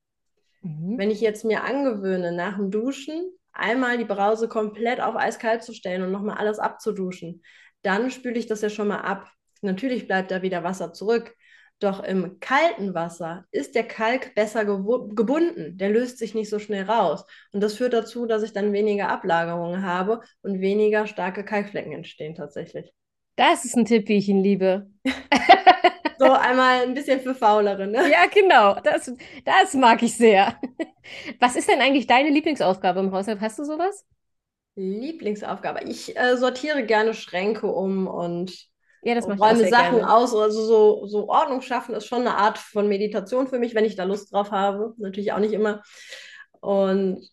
[0.62, 0.98] Mhm.
[0.98, 5.74] Wenn ich jetzt mir angewöhne, nach dem Duschen einmal die Brause komplett auf eiskalt zu
[5.74, 7.44] stellen und nochmal alles abzuduschen,
[7.82, 9.30] dann spüle ich das ja schon mal ab.
[9.62, 11.36] Natürlich bleibt da wieder Wasser zurück,
[11.84, 15.78] doch im kalten Wasser ist der Kalk besser gebunden.
[15.78, 17.26] Der löst sich nicht so schnell raus.
[17.52, 22.36] Und das führt dazu, dass ich dann weniger Ablagerungen habe und weniger starke Kalkflecken entstehen
[22.36, 22.94] tatsächlich.
[23.36, 24.88] Das ist ein Tipp, wie ich ihn liebe.
[26.20, 28.10] so einmal ein bisschen für Faulere, ne?
[28.10, 28.80] Ja, genau.
[28.82, 29.12] Das,
[29.44, 30.60] das mag ich sehr.
[31.40, 33.42] Was ist denn eigentlich deine Lieblingsaufgabe im Haushalt?
[33.42, 34.06] Hast du sowas?
[34.76, 35.84] Lieblingsaufgabe.
[35.86, 38.73] Ich äh, sortiere gerne Schränke um und
[39.04, 40.14] Ja, das macht Räume Sachen gerne.
[40.14, 40.34] aus.
[40.34, 43.96] Also so, so Ordnung schaffen ist schon eine Art von Meditation für mich, wenn ich
[43.96, 44.94] da Lust drauf habe.
[44.98, 45.82] Natürlich auch nicht immer.
[46.62, 47.28] Und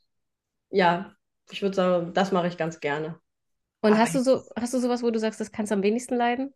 [0.71, 1.13] ja,
[1.51, 3.21] ich würde sagen, das mache ich ganz gerne.
[3.83, 6.17] Und hast du so, hast du sowas, wo du sagst, das kannst du am wenigsten
[6.17, 6.53] leiden?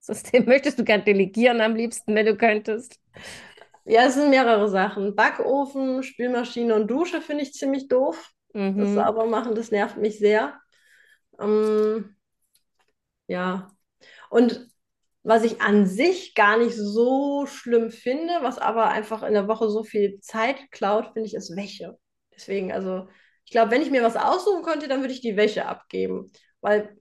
[0.00, 3.00] System möchtest du gerne delegieren am liebsten, wenn du könntest?
[3.84, 5.16] Ja, es sind mehrere Sachen.
[5.16, 8.30] Backofen, Spülmaschine und Dusche finde ich ziemlich doof.
[8.52, 8.78] Mhm.
[8.78, 10.60] Das sauber machen, das nervt mich sehr.
[11.40, 12.16] Ähm,
[13.26, 13.70] ja.
[14.30, 14.68] Und
[15.22, 19.68] was ich an sich gar nicht so schlimm finde, was aber einfach in der Woche
[19.68, 21.98] so viel Zeit klaut, finde ich, ist Wäsche.
[22.34, 23.06] Deswegen, also,
[23.44, 26.32] ich glaube, wenn ich mir was aussuchen könnte, dann würde ich die Wäsche abgeben.
[26.62, 26.96] Weil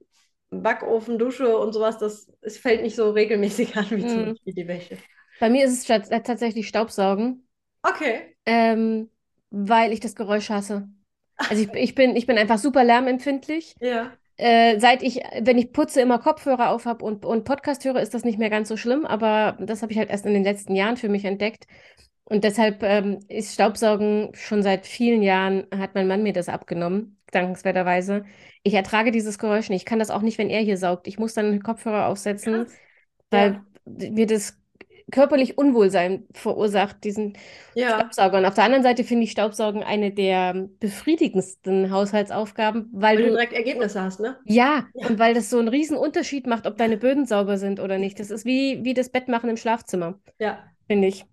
[0.50, 4.26] Backofen, Dusche und sowas, das es fällt nicht so regelmäßig an wie zum mhm.
[4.32, 4.98] Beispiel die Wäsche.
[5.40, 7.48] Bei mir ist es tatsächlich Staubsaugen.
[7.84, 8.36] Okay.
[8.46, 9.10] Ähm,
[9.52, 10.90] weil ich das Geräusch hasse.
[11.38, 13.76] Also ich, ich, bin, ich bin einfach super lärmempfindlich.
[13.80, 14.12] Ja.
[14.40, 18.14] Äh, seit ich, wenn ich putze, immer Kopfhörer auf habe und, und Podcast höre, ist
[18.14, 20.76] das nicht mehr ganz so schlimm, aber das habe ich halt erst in den letzten
[20.76, 21.68] Jahren für mich entdeckt.
[22.24, 27.18] Und deshalb ähm, ist Staubsaugen schon seit vielen Jahren, hat mein Mann mir das abgenommen,
[27.32, 28.24] dankenswerterweise.
[28.64, 29.82] Ich ertrage dieses Geräusch nicht.
[29.82, 31.08] Ich kann das auch nicht, wenn er hier saugt.
[31.10, 32.78] Ich muss dann Kopfhörer aufsetzen, Krass.
[33.32, 34.10] weil ja.
[34.12, 34.58] mir das
[35.12, 37.38] körperlich Unwohlsein verursacht, diesen
[37.76, 37.96] ja.
[37.96, 38.38] Staubsauger.
[38.40, 43.24] Und auf der anderen Seite finde ich Staubsaugen eine der befriedigendsten Haushaltsaufgaben, weil, weil du,
[43.24, 44.38] du, direkt Ergebnisse hast, ne?
[44.46, 47.80] Ja, ja, und weil das so einen riesen Unterschied macht, ob deine Böden sauber sind
[47.80, 48.20] oder nicht.
[48.20, 50.20] Das ist wie, wie das Bett machen im Schlafzimmer.
[50.40, 50.64] Ja.
[50.88, 51.26] Finde ich.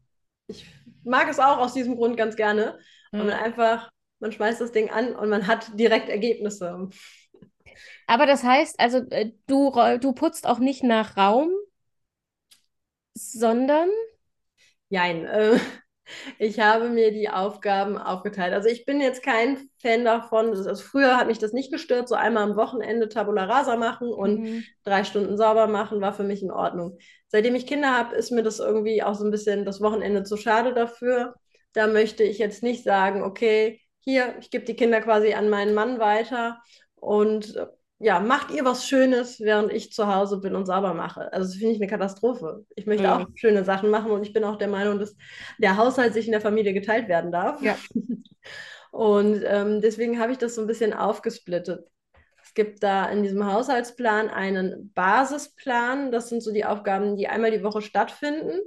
[0.49, 0.67] Ich
[1.05, 2.79] mag es auch aus diesem Grund ganz gerne.
[3.13, 3.21] Mhm.
[3.21, 6.89] Und man einfach, man schmeißt das Ding an und man hat direkt Ergebnisse.
[8.07, 11.51] Aber das heißt, also äh, du, du putzt auch nicht nach Raum,
[13.17, 13.89] sondern?
[14.91, 15.59] Nein, äh,
[16.39, 18.53] ich habe mir die Aufgaben aufgeteilt.
[18.53, 20.51] Also ich bin jetzt kein Fan davon.
[20.51, 24.41] Also früher hat mich das nicht gestört, so einmal am Wochenende Tabula Rasa machen und
[24.41, 24.65] mhm.
[24.85, 26.99] drei Stunden sauber machen, war für mich in Ordnung.
[27.29, 30.37] Seitdem ich Kinder habe, ist mir das irgendwie auch so ein bisschen das Wochenende zu
[30.37, 31.35] schade dafür.
[31.73, 35.75] Da möchte ich jetzt nicht sagen, okay, hier, ich gebe die Kinder quasi an meinen
[35.75, 36.63] Mann weiter
[36.95, 37.59] und
[37.99, 41.33] ja, macht ihr was Schönes, während ich zu Hause bin und sauber mache.
[41.33, 42.67] Also das finde ich eine Katastrophe.
[42.75, 43.13] Ich möchte mhm.
[43.13, 45.17] auch schöne Sachen machen und ich bin auch der Meinung, dass
[45.59, 47.63] der Haushalt sich in der Familie geteilt werden darf.
[47.63, 47.77] Ja.
[48.93, 51.87] Und ähm, deswegen habe ich das so ein bisschen aufgesplittet.
[52.43, 56.11] Es gibt da in diesem Haushaltsplan einen Basisplan.
[56.13, 58.59] Das sind so die Aufgaben, die einmal die Woche stattfinden.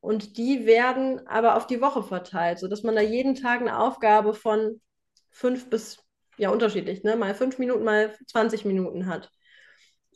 [0.00, 4.34] Und die werden aber auf die Woche verteilt, sodass man da jeden Tag eine Aufgabe
[4.34, 4.82] von
[5.30, 5.98] fünf bis
[6.40, 7.16] ja unterschiedlich, ne?
[7.16, 9.30] Mal fünf Minuten, mal 20 Minuten hat.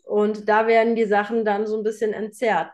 [0.04, 2.70] Und da werden die Sachen dann so ein bisschen entzerrt.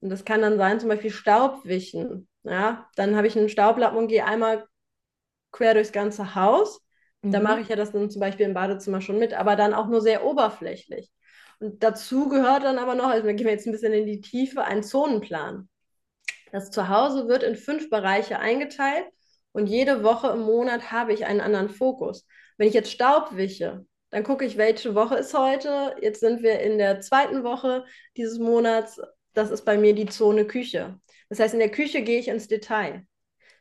[0.00, 2.28] Und das kann dann sein, zum Beispiel Staubwischen.
[2.44, 4.66] Ja, dann habe ich einen Staublappen und gehe einmal
[5.52, 6.80] quer durchs ganze Haus.
[7.22, 7.32] Mhm.
[7.32, 9.88] Da mache ich ja das dann zum Beispiel im Badezimmer schon mit, aber dann auch
[9.88, 11.10] nur sehr oberflächlich.
[11.58, 14.62] Und dazu gehört dann aber noch, also wir gehen jetzt ein bisschen in die Tiefe,
[14.64, 15.68] ein Zonenplan.
[16.52, 19.06] Das Zuhause wird in fünf Bereiche eingeteilt
[19.52, 22.26] und jede Woche im Monat habe ich einen anderen Fokus.
[22.56, 25.96] Wenn ich jetzt Staub wische, dann gucke ich, welche Woche ist heute.
[26.00, 27.84] Jetzt sind wir in der zweiten Woche
[28.16, 29.00] dieses Monats.
[29.34, 30.98] Das ist bei mir die Zone Küche.
[31.28, 33.06] Das heißt, in der Küche gehe ich ins Detail.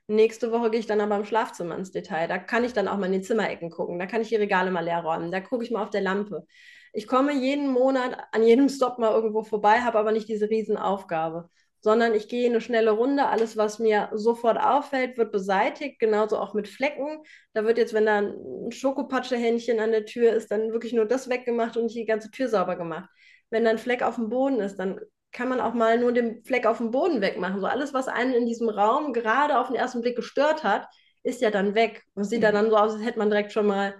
[0.07, 2.27] Nächste Woche gehe ich dann aber im Schlafzimmer ins Detail.
[2.27, 3.97] Da kann ich dann auch mal in die Zimmerecken gucken.
[3.97, 5.31] Da kann ich die Regale mal leer räumen.
[5.31, 6.45] Da gucke ich mal auf der Lampe.
[6.93, 11.49] Ich komme jeden Monat an jedem Stop mal irgendwo vorbei, habe aber nicht diese Riesenaufgabe
[11.85, 13.27] sondern ich gehe eine schnelle Runde.
[13.27, 17.19] Alles, was mir sofort auffällt, wird beseitigt, genauso auch mit Flecken.
[17.53, 21.29] Da wird jetzt, wenn da ein Schokopatschehändchen an der Tür ist, dann wirklich nur das
[21.29, 23.07] weggemacht und nicht die ganze Tür sauber gemacht.
[23.51, 24.99] Wenn da ein Fleck auf dem Boden ist, dann
[25.31, 27.59] kann man auch mal nur den Fleck auf dem Boden wegmachen.
[27.59, 30.87] So alles, was einen in diesem Raum gerade auf den ersten Blick gestört hat,
[31.21, 32.01] ist ja dann weg.
[32.15, 32.51] Das sieht mhm.
[32.51, 33.93] dann so aus, als hätte man direkt schon mal,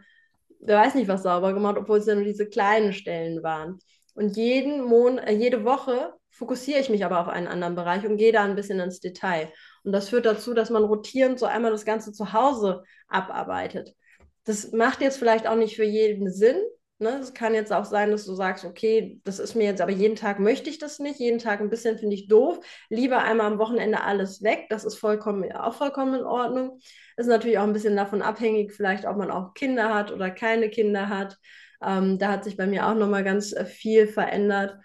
[0.60, 3.78] wer weiß nicht, was sauber gemacht, obwohl es ja nur diese kleinen Stellen waren.
[4.16, 8.18] Und jeden Mon äh, jede Woche fokussiere ich mich aber auf einen anderen Bereich und
[8.18, 9.52] gehe da ein bisschen ins Detail.
[9.84, 13.96] Und das führt dazu, dass man rotierend so einmal das Ganze zu Hause abarbeitet.
[14.44, 16.58] Das macht jetzt vielleicht auch nicht für jeden Sinn.
[17.00, 17.20] Ne?
[17.22, 20.16] Es kann jetzt auch sein, dass du sagst, okay, das ist mir jetzt, aber jeden
[20.16, 21.20] Tag möchte ich das nicht.
[21.20, 22.60] Jeden Tag ein bisschen finde ich doof.
[22.90, 24.66] Lieber einmal am Wochenende alles weg.
[24.70, 26.80] Das ist vollkommen, auch vollkommen in Ordnung.
[27.16, 30.70] Ist natürlich auch ein bisschen davon abhängig, vielleicht, ob man auch Kinder hat oder keine
[30.70, 31.38] Kinder hat.
[31.82, 34.78] Ähm, da hat sich bei mir auch nochmal ganz äh, viel verändert.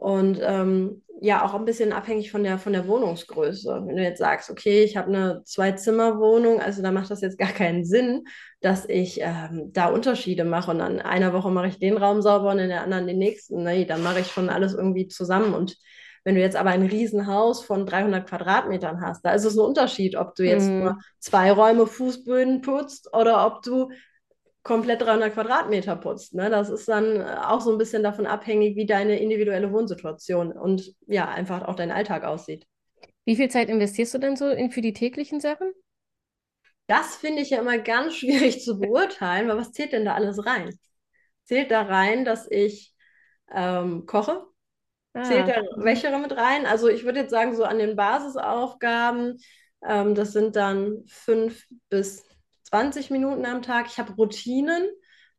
[0.00, 3.82] Und ähm, ja, auch ein bisschen abhängig von der, von der Wohnungsgröße.
[3.84, 7.50] Wenn du jetzt sagst, okay, ich habe eine Zwei-Zimmer-Wohnung, also da macht das jetzt gar
[7.52, 8.24] keinen Sinn,
[8.62, 12.52] dass ich ähm, da Unterschiede mache und an einer Woche mache ich den Raum sauber
[12.52, 13.62] und in der anderen den nächsten.
[13.62, 15.52] Nee, dann mache ich schon alles irgendwie zusammen.
[15.52, 15.76] Und
[16.24, 20.16] wenn du jetzt aber ein Riesenhaus von 300 Quadratmetern hast, da ist es ein Unterschied,
[20.16, 20.78] ob du jetzt mm.
[20.78, 23.90] nur zwei Räume Fußböden putzt oder ob du
[24.62, 26.34] komplett 300 Quadratmeter putzt.
[26.34, 26.50] Ne?
[26.50, 30.94] Das ist dann äh, auch so ein bisschen davon abhängig, wie deine individuelle Wohnsituation und
[31.06, 32.66] ja, einfach auch dein Alltag aussieht.
[33.24, 35.72] Wie viel Zeit investierst du denn so in, für die täglichen Sachen?
[36.86, 40.44] Das finde ich ja immer ganz schwierig zu beurteilen, weil was zählt denn da alles
[40.44, 40.70] rein?
[41.44, 42.94] Zählt da rein, dass ich
[43.52, 44.44] ähm, koche?
[45.14, 45.22] Ah.
[45.22, 46.66] Zählt da Wäsche mit rein?
[46.66, 49.38] Also ich würde jetzt sagen, so an den Basisaufgaben,
[49.86, 52.24] ähm, das sind dann fünf bis
[52.70, 53.86] 20 Minuten am Tag.
[53.88, 54.88] Ich habe Routinen,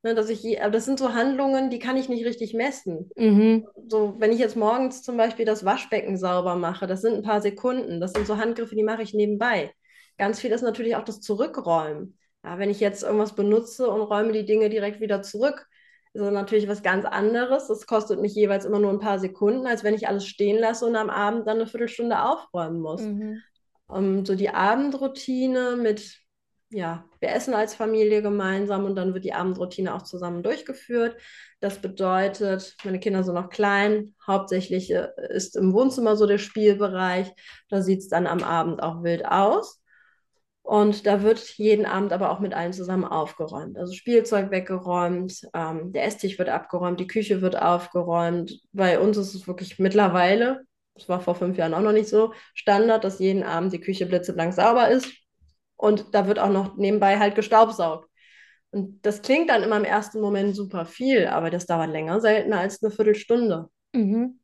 [0.04, 3.10] ne, dass ich, je, das sind so Handlungen, die kann ich nicht richtig messen.
[3.16, 3.68] Mhm.
[3.88, 7.42] So, wenn ich jetzt morgens zum Beispiel das Waschbecken sauber mache, das sind ein paar
[7.42, 8.00] Sekunden.
[8.00, 9.74] Das sind so Handgriffe, die mache ich nebenbei.
[10.18, 12.18] Ganz viel ist natürlich auch das Zurückräumen.
[12.44, 15.68] Ja, wenn ich jetzt irgendwas benutze und räume die Dinge direkt wieder zurück,
[16.14, 17.68] ist das natürlich was ganz anderes.
[17.68, 20.86] Das kostet mich jeweils immer nur ein paar Sekunden, als wenn ich alles stehen lasse
[20.86, 23.02] und am Abend dann eine Viertelstunde aufräumen muss.
[23.02, 23.42] Mhm.
[23.88, 26.21] Um, ähm, so die Abendroutine mit
[26.72, 31.18] ja, wir essen als Familie gemeinsam und dann wird die Abendroutine auch zusammen durchgeführt.
[31.60, 37.32] Das bedeutet, meine Kinder sind noch klein, hauptsächlich äh, ist im Wohnzimmer so der Spielbereich.
[37.70, 39.82] Da sieht es dann am Abend auch wild aus.
[40.64, 43.78] Und da wird jeden Abend aber auch mit allen zusammen aufgeräumt.
[43.78, 48.62] Also Spielzeug weggeräumt, ähm, der Esstisch wird abgeräumt, die Küche wird aufgeräumt.
[48.72, 50.62] Bei uns ist es wirklich mittlerweile,
[50.94, 54.06] das war vor fünf Jahren auch noch nicht so, Standard, dass jeden Abend die Küche
[54.06, 55.21] blitzeblank sauber ist
[55.82, 58.08] und da wird auch noch nebenbei halt gestaubsaugt.
[58.70, 62.60] Und das klingt dann immer im ersten Moment super viel, aber das dauert länger seltener
[62.60, 63.68] als eine Viertelstunde.
[63.94, 64.40] Mhm.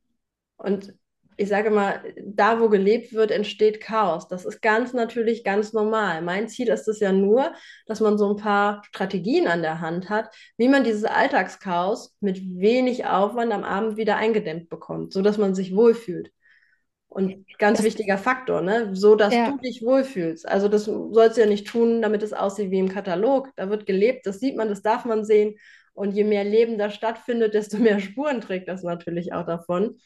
[0.57, 0.95] Und
[1.39, 4.27] ich sage mal, da wo gelebt wird, entsteht Chaos.
[4.27, 6.23] Das ist ganz natürlich, ganz normal.
[6.23, 7.53] Mein Ziel ist es ja nur,
[7.85, 12.41] dass man so ein paar Strategien an der Hand hat, wie man dieses Alltagschaos mit
[12.41, 16.31] wenig Aufwand am Abend wieder eingedämmt bekommt, sodass man sich wohlfühlt.
[17.09, 18.89] Und ganz das, wichtiger Faktor, ne?
[18.93, 19.49] so dass ja.
[19.49, 20.47] du dich wohlfühlst.
[20.47, 23.49] Also das sollst du ja nicht tun, damit es aussieht wie im Katalog.
[23.55, 25.55] Da wird gelebt, das sieht man, das darf man sehen.
[25.93, 29.97] Und je mehr Leben da stattfindet, desto mehr Spuren trägt das natürlich auch davon.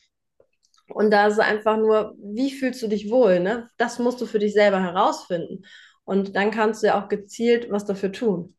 [0.87, 3.39] Und da ist einfach nur, wie fühlst du dich wohl?
[3.39, 3.69] Ne?
[3.77, 5.63] Das musst du für dich selber herausfinden.
[6.03, 8.55] Und dann kannst du ja auch gezielt was dafür tun.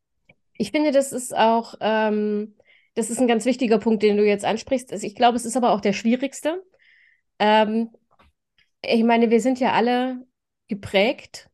[0.57, 2.57] Ich finde, das ist auch, ähm,
[2.95, 4.93] das ist ein ganz wichtiger Punkt, den du jetzt ansprichst.
[4.93, 6.63] Also ich glaube, es ist aber auch der schwierigste.
[7.39, 7.91] Ähm,
[8.85, 10.27] ich meine, wir sind ja alle
[10.69, 11.49] geprägt.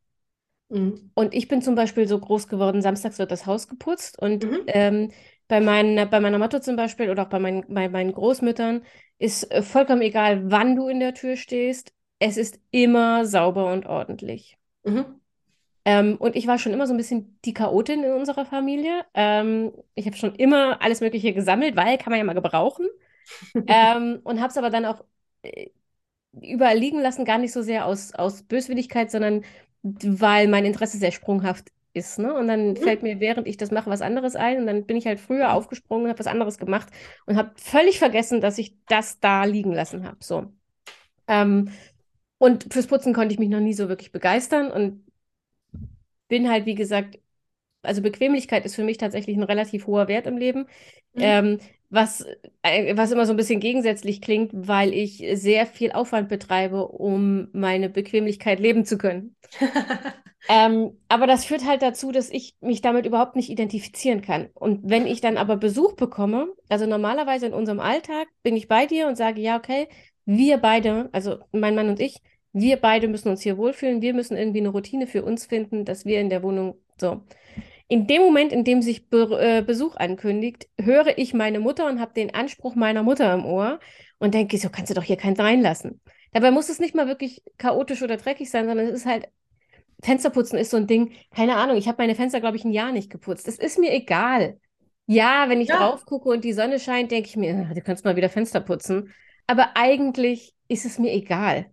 [0.68, 1.10] Mhm.
[1.14, 4.18] Und ich bin zum Beispiel so groß geworden, samstags wird das Haus geputzt.
[4.18, 4.60] Und mhm.
[4.66, 5.12] ähm,
[5.46, 8.82] bei, mein, bei meiner Mutter zum Beispiel oder auch bei, mein, bei meinen Großmüttern
[9.18, 11.92] ist äh, vollkommen egal, wann du in der Tür stehst.
[12.18, 14.58] Es ist immer sauber und ordentlich.
[14.84, 15.20] Mhm.
[15.84, 19.06] Ähm, und ich war schon immer so ein bisschen die Chaotin in unserer Familie.
[19.14, 22.86] Ähm, ich habe schon immer alles Mögliche gesammelt, weil kann man ja mal gebrauchen.
[23.66, 25.04] ähm, und habe es aber dann auch
[25.42, 25.70] äh,
[26.32, 29.44] überall liegen lassen, gar nicht so sehr aus, aus Böswilligkeit, sondern
[29.82, 32.18] weil mein Interesse sehr sprunghaft ist.
[32.18, 32.34] Ne?
[32.34, 32.76] Und dann mhm.
[32.76, 34.58] fällt mir, während ich das mache, was anderes ein.
[34.58, 36.88] Und dann bin ich halt früher aufgesprungen und habe was anderes gemacht
[37.26, 40.18] und habe völlig vergessen, dass ich das da liegen lassen habe.
[40.20, 40.46] So.
[41.26, 41.70] Ähm,
[42.38, 45.04] und fürs Putzen konnte ich mich noch nie so wirklich begeistern und
[46.28, 47.18] bin halt, wie gesagt,
[47.82, 50.60] also Bequemlichkeit ist für mich tatsächlich ein relativ hoher Wert im Leben.
[51.14, 51.20] Mhm.
[51.20, 51.58] Ähm,
[51.90, 52.24] was,
[52.62, 57.48] äh, was immer so ein bisschen gegensätzlich klingt, weil ich sehr viel Aufwand betreibe, um
[57.52, 59.36] meine Bequemlichkeit leben zu können.
[60.48, 64.48] ähm, aber das führt halt dazu, dass ich mich damit überhaupt nicht identifizieren kann.
[64.54, 68.86] Und wenn ich dann aber Besuch bekomme, also normalerweise in unserem Alltag, bin ich bei
[68.86, 69.88] dir und sage, ja, okay,
[70.26, 72.20] wir beide, also mein Mann und ich,
[72.52, 76.04] wir beide müssen uns hier wohlfühlen, wir müssen irgendwie eine Routine für uns finden, dass
[76.04, 77.22] wir in der Wohnung so.
[77.88, 82.00] In dem Moment, in dem sich Be äh, Besuch ankündigt, höre ich meine Mutter und
[82.00, 83.80] habe den Anspruch meiner Mutter im Ohr
[84.18, 86.00] und denke, so kannst du doch hier keinen reinlassen.
[86.32, 89.28] Dabei muss es nicht mal wirklich chaotisch oder dreckig sein, sondern es ist halt,
[90.02, 92.92] Fensterputzen ist so ein Ding, keine Ahnung, ich habe meine Fenster, glaube ich, ein Jahr
[92.92, 93.48] nicht geputzt.
[93.48, 94.60] Es ist mir egal.
[95.06, 95.78] Ja, wenn ich ja.
[95.78, 99.12] drauf gucke und die Sonne scheint, denke ich mir, du kannst mal wieder Fenster putzen.
[99.46, 101.72] Aber eigentlich ist es mir egal.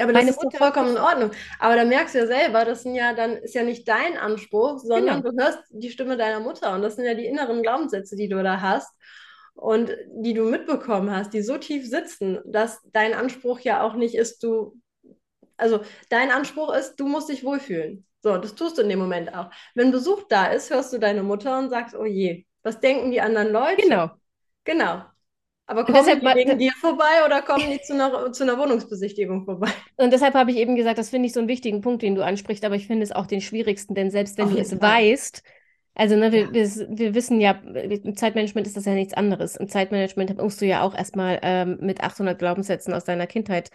[0.00, 1.30] Ja, aber das Meine ist doch vollkommen in Ordnung.
[1.58, 4.78] Aber da merkst du ja selber, das sind ja dann ist ja nicht dein Anspruch,
[4.78, 5.36] sondern genau.
[5.36, 8.42] du hörst die Stimme deiner Mutter und das sind ja die inneren Glaubenssätze, die du
[8.42, 8.90] da hast
[9.52, 14.14] und die du mitbekommen hast, die so tief sitzen, dass dein Anspruch ja auch nicht
[14.14, 14.80] ist, du
[15.58, 18.06] also dein Anspruch ist, du musst dich wohlfühlen.
[18.22, 19.50] So, das tust du in dem Moment auch.
[19.74, 23.20] Wenn Besuch da ist, hörst du deine Mutter und sagst, oh je, was denken die
[23.20, 23.82] anderen Leute?
[23.82, 24.10] Genau.
[24.64, 25.02] Genau.
[25.70, 29.44] Aber kommen deshalb, die wegen dir vorbei oder kommen die zu einer, zu einer Wohnungsbesichtigung
[29.44, 29.70] vorbei?
[29.96, 32.24] Und deshalb habe ich eben gesagt, das finde ich so einen wichtigen Punkt, den du
[32.24, 34.80] ansprichst, aber ich finde es auch den schwierigsten, denn selbst wenn Auf du es Fall.
[34.80, 35.44] weißt,
[35.94, 36.52] also ne, wir, ja.
[36.52, 39.54] wir, wir, wissen ja, im Zeitmanagement ist das ja nichts anderes.
[39.54, 43.70] Im Zeitmanagement musst du ja auch erstmal ähm, mit 800 Glaubenssätzen aus deiner Kindheit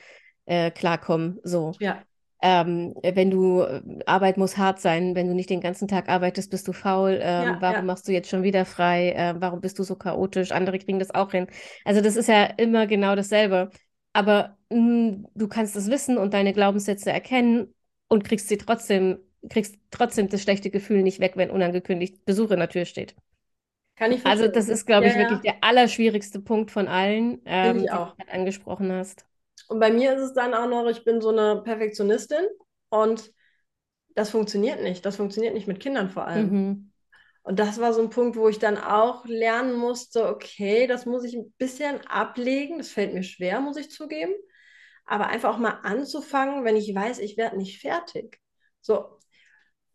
[0.46, 1.40] äh, klarkommen.
[1.44, 1.72] So.
[1.80, 2.04] Ja.
[2.42, 6.52] Ähm, wenn du, äh, Arbeit muss hart sein, wenn du nicht den ganzen Tag arbeitest,
[6.52, 7.86] bist du faul, ähm, Ja, warum ja.
[7.86, 11.12] machst du jetzt schon wieder frei, äh, warum bist du so chaotisch, andere kriegen das
[11.14, 11.48] auch hin.
[11.86, 13.70] Also das ist ja immer genau dasselbe.
[14.14, 17.74] Aber mh, du kannst es wissen und deine Glaubenssätze erkennen
[18.08, 19.20] und kriegst sie trotzdem,
[19.50, 23.16] kriegst trotzdem das schlechte Gefühl nicht weg, wenn unangekündigt Besuch in der Tür steht.
[23.96, 24.50] Kann ich Also verstehen.
[24.50, 28.00] das ist, glaube Ja, ich, wirklich ja, der allerschwierigste Punkt von allen, ähm, den du
[28.18, 29.26] gerade angesprochen hast.
[29.68, 32.46] Und bei mir ist es dann auch noch, ich bin so eine Perfektionistin
[32.90, 33.32] und
[34.16, 35.06] das funktioniert nicht.
[35.06, 36.50] Das funktioniert nicht mit Kindern vor allem.
[36.50, 36.92] Mhm.
[37.44, 41.24] Und das war so ein Punkt, wo ich dann auch lernen musste, okay, das muss
[41.24, 42.80] ich ein bisschen ablegen.
[42.80, 44.34] Das fällt mir schwer, muss ich zugeben.
[45.06, 48.40] Aber einfach auch mal anzufangen, wenn ich weiß, ich werde nicht fertig.
[48.82, 49.15] So,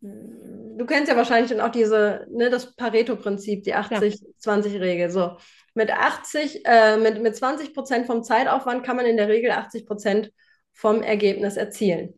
[0.01, 3.99] du kennst ja wahrscheinlich dann auch diese, ne, das Pareto-Prinzip, die Ja.
[3.99, 5.09] 80-20-Regel.
[5.09, 5.37] So,
[5.73, 9.85] mit 80, äh, mit, mit 20 Prozent vom Zeitaufwand kann man in der Regel 80
[9.85, 10.31] Prozent
[10.73, 12.13] vom Ergebnis erzielen.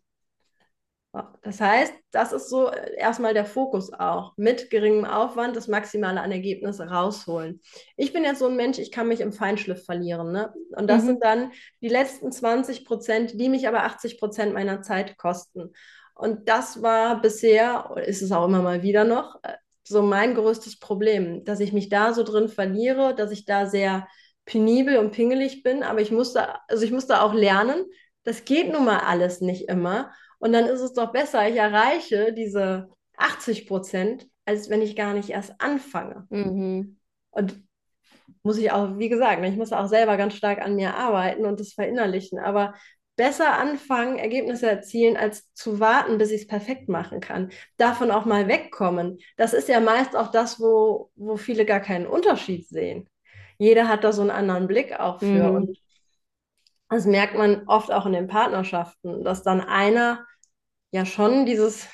[1.44, 4.34] Das heißt, das ist so äh, erstmal der Fokus auch.
[4.36, 7.62] Mit geringem Aufwand das Maximale an Ergebnis rausholen.
[7.98, 10.32] Ich bin jetzt so ein Mensch, ich kann mich im Feinschliff verlieren.
[10.32, 10.52] Ne?
[10.76, 11.08] Und das Mhm.
[11.08, 15.74] sind dann die letzten 20 Prozent, die mich aber 80 Prozent meiner Zeit kosten.
[16.16, 20.36] Und das war bisher, oder ist es auch immer mal wieder noch, äh, so mein
[20.36, 24.08] größtes Problem, dass ich mich da so drin verliere, dass ich da sehr
[24.46, 25.84] penibel und pingelig bin.
[25.84, 27.86] Aber ich musste, also ich musste auch lernen,
[28.24, 30.12] das geht nun mal alles nicht immer.
[30.40, 35.14] Und dann ist es doch besser, ich erreiche diese 80 Prozent, als wenn ich gar
[35.14, 36.26] nicht erst anfange.
[36.30, 36.98] Mhm.
[37.32, 37.64] Und
[38.44, 41.46] muss ich auch, wie gesagt, ne, ich muss auch selber ganz stark an mir arbeiten
[41.46, 42.40] und das verinnerlichen.
[42.40, 42.74] Aber
[43.16, 47.52] besser anfangen, Ergebnisse erzielen, als zu warten, bis ich es perfekt machen kann.
[47.78, 49.20] Davon auch mal wegkommen.
[49.38, 53.08] Das ist ja meist auch das, wo, wo viele gar keinen Unterschied sehen.
[53.58, 55.50] Jeder hat da so einen anderen Blick auch für.
[55.50, 55.56] Mhm.
[55.56, 55.78] Und
[56.90, 60.26] das merkt man oft auch in den Partnerschaften, dass dann einer
[60.92, 61.88] ja schon dieses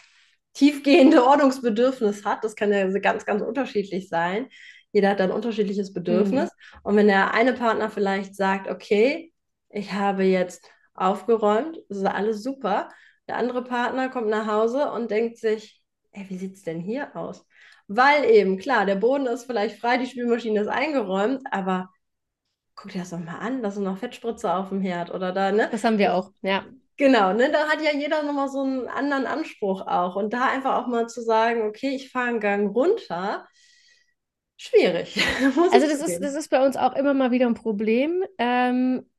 [0.53, 2.43] tiefgehende Ordnungsbedürfnis hat.
[2.43, 4.47] Das kann ja ganz, ganz unterschiedlich sein.
[4.91, 6.49] Jeder hat ein unterschiedliches Bedürfnis.
[6.81, 9.31] Und wenn der eine Partner vielleicht sagt, okay,
[9.69, 10.67] ich habe jetzt
[10.99, 12.89] aufgeräumt, das ist alles super.
[13.27, 15.81] Der andere Partner kommt nach Hause und denkt sich,
[16.11, 17.45] ey, wie sieht es denn hier aus?
[17.87, 21.89] Weil eben, klar, der Boden ist vielleicht frei, die Spülmaschine ist eingeräumt, aber
[22.75, 25.51] guck dir das doch mal an, da sind noch Fettspritze auf dem Herd oder da,
[25.51, 25.67] ne?
[25.71, 26.65] Das haben wir auch, ja.
[26.97, 30.15] Genau, ne, da hat ja jeder nochmal so einen anderen Anspruch auch.
[30.15, 33.47] Und da einfach auch mal zu sagen, okay, ich fahre einen Gang runter,
[34.57, 35.15] schwierig,
[35.71, 38.23] Also das ist, das ist bei uns auch immer mal wieder ein Problem.
[38.37, 39.09] Ähm,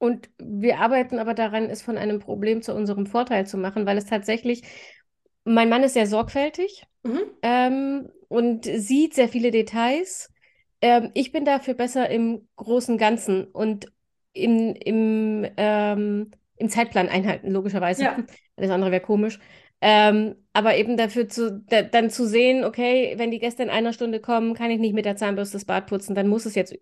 [0.00, 3.98] und wir arbeiten aber daran, es von einem Problem zu unserem Vorteil zu machen, weil
[3.98, 4.62] es tatsächlich,
[5.44, 7.20] mein Mann ist sehr sorgfältig Mhm.
[7.42, 10.30] ähm, und sieht sehr viele Details.
[10.80, 13.92] Ähm, ich bin dafür besser im großen Ganzen und
[14.32, 18.04] im, im, ähm, im Zeitplan einhalten, logischerweise.
[18.04, 18.16] Ja,
[18.56, 19.38] Alles andere wäre komisch.
[19.82, 23.92] Ähm, aber eben dafür zu, da, dann zu sehen, okay, wenn die Gäste in einer
[23.92, 26.74] Stunde kommen, kann ich nicht mit der Zahnbürste das Bad putzen, dann muss es jetzt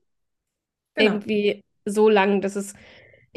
[0.95, 1.15] genau.
[1.15, 2.75] irgendwie so lang, dass es.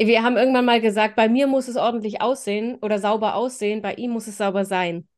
[0.06, 3.94] Wir haben irgendwann mal gesagt, bei mir muss es ordentlich aussehen oder sauber aussehen, bei
[3.94, 5.08] ihm muss es sauber sein.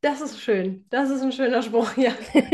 [0.00, 0.84] Das ist schön.
[0.90, 2.12] Das ist ein schöner Spruch, ja.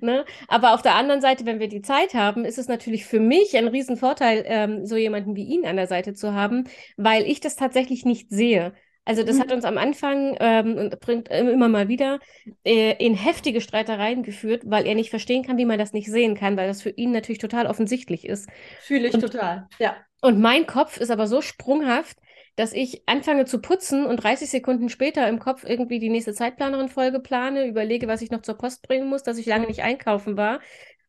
[0.00, 0.24] Ne?
[0.48, 3.56] Aber auf der anderen Seite, wenn wir die Zeit haben, ist es natürlich für mich
[3.56, 7.56] ein Riesenvorteil, ähm, so jemanden wie ihn an der Seite zu haben, weil ich das
[7.56, 8.72] tatsächlich nicht sehe.
[9.04, 9.52] Also das hat Mhm.
[9.52, 12.20] uns am Anfang ähm, und bringt immer mal wieder
[12.64, 16.34] äh, in heftige Streitereien geführt, weil er nicht verstehen kann, wie man das nicht sehen
[16.34, 18.48] kann, weil das für ihn natürlich total offensichtlich ist.
[18.76, 19.66] Fühle ich Und, total.
[19.80, 20.06] Ja.
[20.22, 22.18] und mein Kopf ist aber so sprunghaft,
[22.56, 27.20] dass ich anfange zu putzen und 30 Sekunden später im Kopf irgendwie die nächste Zeitplanerin-Folge
[27.20, 30.60] plane, überlege, was ich noch zur Post bringen muss, dass ich lange nicht einkaufen war.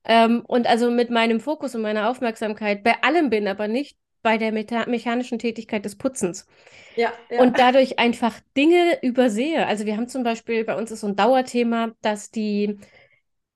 [0.06, 4.40] Ähm, und also mit meinem Fokus und meiner Aufmerksamkeit bei allem bin, aber nicht bei
[4.40, 6.48] der mechanischen Tätigkeit des Putzens.
[6.96, 7.44] Ja, ja.
[7.44, 9.68] Und dadurch einfach Dinge übersehe.
[9.68, 12.80] Also wir haben zum Beispiel, bei uns ist so ein Dauerthema, dass die,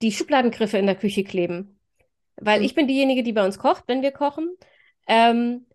[0.01, 1.79] die Schubladengriffe in der Küche kleben.
[2.37, 2.65] Weil Mhm.
[2.65, 4.55] ich bin diejenige, die bei uns kocht, wenn wir kochen.
[5.07, 5.67] Ähm,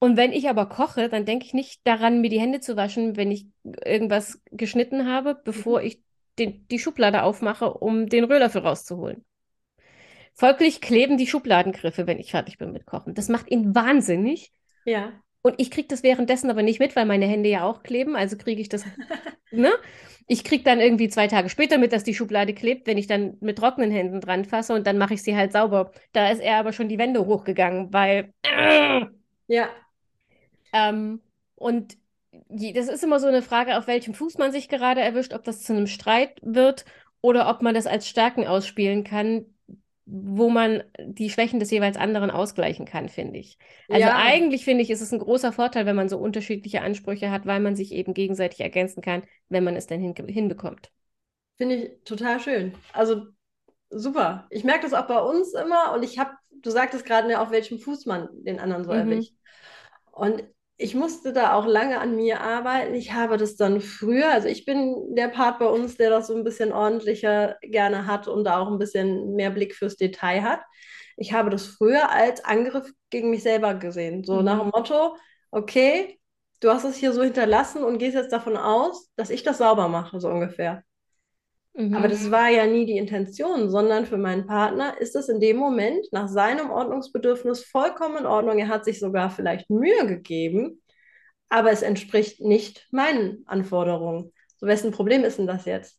[0.00, 3.16] und wenn ich aber koche, dann denke ich nicht daran, mir die Hände zu waschen,
[3.16, 3.46] wenn ich
[3.84, 5.82] irgendwas geschnitten habe, bevor Mhm.
[5.82, 6.02] ich
[6.38, 9.24] den, die Schublade aufmache, um den Rührlöffel rauszuholen.
[10.40, 13.12] Folglich kleben die Schubladengriffe, wenn ich fertig bin mit Kochen.
[13.12, 14.54] Das macht ihn wahnsinnig.
[14.86, 15.12] Ja.
[15.42, 18.16] Und ich kriege das währenddessen aber nicht mit, weil meine Hände ja auch kleben.
[18.16, 18.86] Also kriege ich das,
[19.50, 19.70] ne?
[20.28, 23.36] Ich kriege dann irgendwie zwei Tage später mit, dass die Schublade klebt, wenn ich dann
[23.42, 25.92] mit trockenen Händen dran fasse und dann mache ich sie halt sauber.
[26.12, 28.32] Da ist er aber schon die Wände hochgegangen, weil.
[29.46, 29.68] Ja.
[30.72, 31.20] Ähm,
[31.54, 31.98] und
[32.48, 35.62] das ist immer so eine Frage, auf welchem Fuß man sich gerade erwischt, ob das
[35.62, 36.86] zu einem Streit wird
[37.20, 39.44] oder ob man das als Stärken ausspielen kann,
[40.10, 43.58] wo man die Schwächen des jeweils anderen ausgleichen kann, finde ich.
[43.88, 44.14] Also Ja.
[44.14, 47.60] eigentlich finde ich, ist es ein großer Vorteil, wenn man so unterschiedliche Ansprüche hat, weil
[47.60, 50.90] man sich eben gegenseitig ergänzen kann, wenn man es denn hin hinbekommt.
[51.56, 52.74] Finde ich total schön.
[52.92, 53.26] Also
[53.90, 54.46] super.
[54.50, 57.50] Ich merke das auch bei uns immer und ich habe, du sagtest gerade, ne, auf
[57.50, 58.92] welchem Fuß man den anderen so Mhm.
[58.92, 59.34] erwischt.
[60.12, 60.44] Und
[60.80, 62.94] ich musste da auch lange an mir arbeiten.
[62.94, 66.34] Ich habe das dann früher, also ich bin der Part bei uns, der das so
[66.36, 70.60] ein bisschen ordentlicher gerne hat und da auch ein bisschen mehr Blick fürs Detail hat.
[71.16, 74.24] Ich habe das früher als Angriff gegen mich selber gesehen.
[74.24, 74.42] So Mhm.
[74.42, 75.16] nach dem Motto,
[75.50, 76.18] okay,
[76.60, 79.88] du hast es hier so hinterlassen und gehst jetzt davon aus, dass ich das sauber
[79.88, 80.82] mache, so ungefähr.
[81.74, 81.94] Mhm.
[81.94, 85.56] Aber das war ja nie die Intention, sondern für meinen Partner ist es in dem
[85.56, 88.58] Moment nach seinem Ordnungsbedürfnis vollkommen in Ordnung.
[88.58, 90.82] Er hat sich sogar vielleicht Mühe gegeben,
[91.48, 94.32] aber es entspricht nicht meinen Anforderungen.
[94.58, 95.98] So, wessen Problem ist denn das jetzt?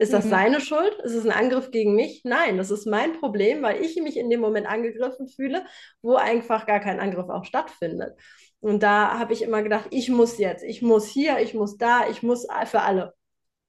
[0.00, 0.30] Ist das Mhm.
[0.30, 0.94] seine Schuld?
[1.02, 2.22] Ist es ein Angriff gegen mich?
[2.24, 5.64] Nein, das ist mein Problem, weil ich mich in dem Moment angegriffen fühle,
[6.02, 8.16] wo einfach gar kein Angriff auch stattfindet.
[8.60, 12.08] Und da habe ich immer gedacht, ich muss jetzt, ich muss hier, ich muss da,
[12.08, 13.14] ich muss für alle.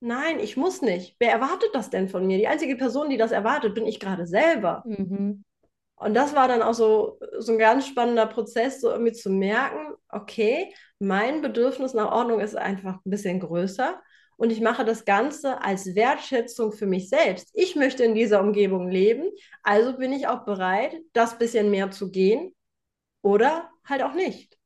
[0.02, 1.16] Nein, ich muss nicht.
[1.20, 2.38] Wer erwartet das denn von mir?
[2.38, 4.84] Die einzige Person, die das erwartet, bin ich gerade selber.
[4.86, 5.44] Mhm.
[5.96, 9.96] Und das war dann auch so, so ein ganz spannender Prozess, so irgendwie zu merken,
[10.08, 14.02] okay, mein Bedürfnis nach Ordnung ist einfach ein bisschen größer
[14.38, 17.50] und ich mache das Ganze als Wertschätzung für mich selbst.
[17.54, 19.30] Ich möchte in dieser Umgebung leben,
[19.64, 22.56] also bin ich auch bereit, das bisschen mehr zu gehen
[23.22, 24.59] oder halt auch nicht.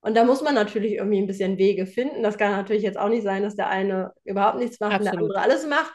[0.00, 2.22] Und da muss man natürlich irgendwie ein bisschen Wege finden.
[2.22, 5.14] Das kann natürlich jetzt auch nicht sein, dass der eine überhaupt nichts macht und der
[5.14, 5.18] Absolut.
[5.18, 5.92] andere alles macht.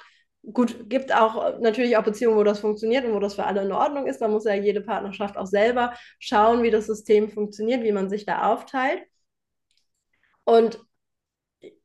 [0.52, 3.72] Gut, gibt auch natürlich auch Beziehungen, wo das funktioniert und wo das für alle in
[3.72, 4.20] Ordnung ist.
[4.22, 8.26] Da muss ja jede Partnerschaft auch selber schauen, wie das System funktioniert, wie man sich
[8.26, 9.02] da aufteilt.
[10.46, 10.80] Und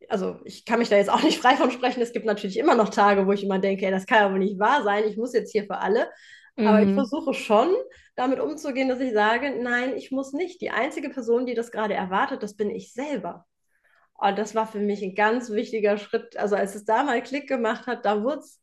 [0.09, 2.01] also ich kann mich da jetzt auch nicht frei von sprechen.
[2.03, 4.59] Es gibt natürlich immer noch Tage, wo ich immer denke, ey, das kann aber nicht
[4.59, 5.05] wahr sein.
[5.05, 6.09] Ich muss jetzt hier für alle.
[6.62, 6.93] Aber ich Mhm.
[6.93, 7.69] versuche schon,
[8.19, 10.61] damit umzugehen, dass ich sage, nein, ich muss nicht.
[10.61, 13.47] Die einzige Person, die das gerade erwartet, das bin ich selber.
[14.14, 16.37] Und das war für mich ein ganz wichtiger Schritt.
[16.37, 18.61] Also als es da mal Klick gemacht hat, da wurde es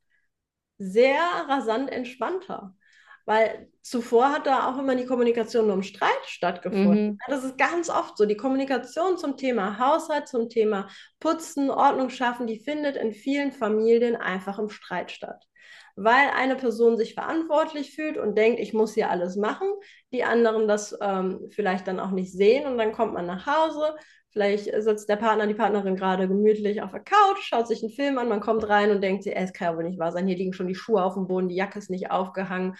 [0.77, 2.75] sehr rasant entspannter.
[3.23, 7.11] Weil zuvor hat da auch immer die Kommunikation nur im Streit stattgefunden.
[7.11, 7.17] Mhm.
[7.27, 8.25] Das ist ganz oft so.
[8.25, 10.89] Die Kommunikation zum Thema Haushalt, zum Thema
[11.21, 15.47] Putzen, Ordnung schaffen, die findet in vielen Familien einfach im Streit statt.
[15.95, 19.67] Weil eine Person sich verantwortlich fühlt und denkt, ich muss hier alles machen,
[20.11, 23.95] die anderen das ähm, vielleicht dann auch nicht sehen und dann kommt man nach Hause,
[24.31, 28.17] Vielleicht sitzt der Partner, die Partnerin gerade gemütlich auf der Couch, schaut sich einen Film
[28.17, 30.51] an, man kommt rein und denkt es kann ja wohl nicht wahr sein, hier liegen
[30.51, 32.75] schon die Schuhe auf dem Boden, die Jacke ist nicht aufgehangen,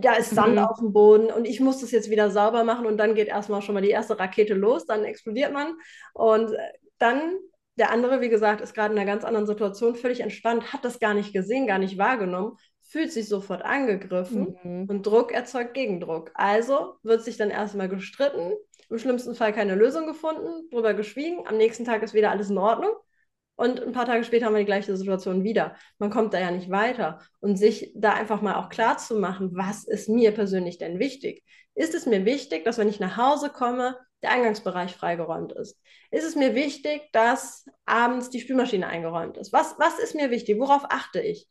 [0.00, 0.58] da ist Sand Mhm.
[0.58, 3.62] auf dem Boden und ich muss das jetzt wieder sauber machen und dann geht erstmal
[3.62, 5.74] schon mal die erste Rakete los, dann explodiert man
[6.14, 6.50] und
[6.98, 7.38] dann
[7.76, 11.00] der andere, wie gesagt, ist gerade in einer ganz anderen Situation, völlig entspannt, hat das
[11.00, 14.86] gar nicht gesehen, gar nicht wahrgenommen, fühlt sich sofort angegriffen Mhm.
[14.88, 16.30] und Druck erzeugt Gegendruck.
[16.34, 18.52] Also wird sich dann erstmal gestritten,
[18.90, 22.58] im schlimmsten Fall keine Lösung gefunden, drüber geschwiegen, am nächsten Tag ist wieder alles in
[22.58, 22.92] Ordnung
[23.56, 25.76] und ein paar Tage später haben wir die gleiche Situation wieder.
[25.98, 27.20] Man kommt da ja nicht weiter.
[27.40, 31.44] Und sich da einfach mal auch klar zu machen, was ist mir persönlich denn wichtig?
[31.74, 35.80] Ist es mir wichtig, dass wenn ich nach Hause komme, der Eingangsbereich freigeräumt ist?
[36.10, 39.52] Ist es mir wichtig, dass abends die Spülmaschine eingeräumt ist?
[39.52, 40.58] Was, was ist mir wichtig?
[40.58, 41.48] Worauf achte ich?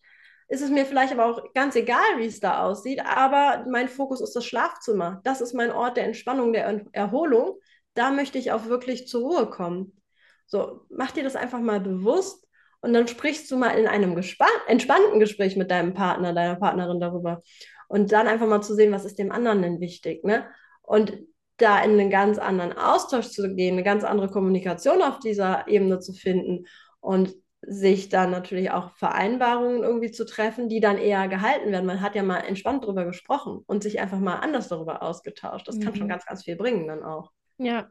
[0.48, 4.20] Ist es mir vielleicht aber auch ganz egal, wie es da aussieht, aber mein Fokus
[4.20, 5.22] ist das Schlafzimmer.
[5.24, 7.58] Das ist mein Ort der Entspannung, der Er- Erholung.
[7.94, 10.02] Da möchte ich auch wirklich zur Ruhe kommen.
[10.48, 12.46] So, mach dir das einfach mal bewusst
[12.82, 17.42] und dann sprichst du mal in einem entspannten Gespräch mit deinem Partner, deiner Partnerin darüber.
[17.88, 20.46] Und dann einfach mal zu sehen, was ist dem anderen denn wichtig, ne?
[20.82, 21.18] Und
[21.62, 26.00] da in einen ganz anderen Austausch zu gehen, eine ganz andere Kommunikation auf dieser Ebene
[26.00, 26.66] zu finden
[27.00, 27.34] und
[27.64, 31.86] sich dann natürlich auch Vereinbarungen irgendwie zu treffen, die dann eher gehalten werden.
[31.86, 35.68] Man hat ja mal entspannt darüber gesprochen und sich einfach mal anders darüber ausgetauscht.
[35.68, 36.10] Das kann schon Mhm.
[36.10, 37.32] ganz, ganz viel bringen dann auch.
[37.58, 37.90] Ja.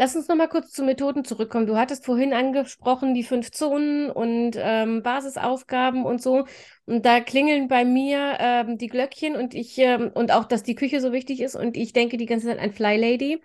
[0.00, 1.66] Lass uns noch mal kurz zu Methoden zurückkommen.
[1.66, 6.46] Du hattest vorhin angesprochen die fünf Zonen und ähm, Basisaufgaben und so.
[6.86, 10.74] Und da klingeln bei mir ähm, die Glöckchen und ich ähm, und auch, dass die
[10.74, 11.54] Küche so wichtig ist.
[11.54, 13.42] Und ich denke die ganze Zeit an Fly Lady.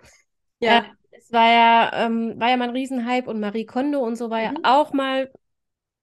[0.60, 4.16] Ja, Äh, es war ja, ähm, war ja mal ein Riesenhype und Marie Kondo und
[4.18, 4.64] so war ja Mhm.
[4.64, 5.32] auch mal,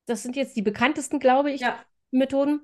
[0.07, 1.87] das sind jetzt die bekanntesten, glaube ich, ja.
[2.11, 2.61] Methoden.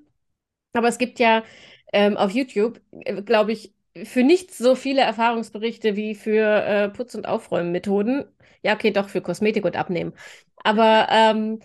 [0.72, 1.45] Aber es gibt ja
[1.93, 3.74] ähm, auf YouTube, äh, glaube ich,
[4.05, 8.24] für nichts so viele Erfahrungsberichte wie für äh, Putz- und Aufräummethoden.
[8.62, 10.12] Ja, okay, doch, für Kosmetik und Abnehmen.
[10.64, 11.61] Aber ähm,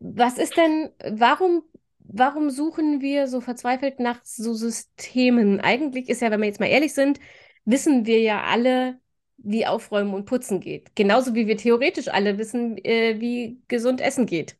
[0.00, 1.62] was ist denn, warum,
[2.00, 5.60] warum suchen wir so verzweifelt nach so Systemen?
[5.60, 7.20] Eigentlich ist ja, wenn wir jetzt mal ehrlich sind,
[7.64, 8.98] wissen wir ja alle,
[9.38, 10.94] wie Aufräumen und Putzen geht.
[10.96, 14.56] Genauso wie wir theoretisch alle wissen, äh, wie gesund Essen geht.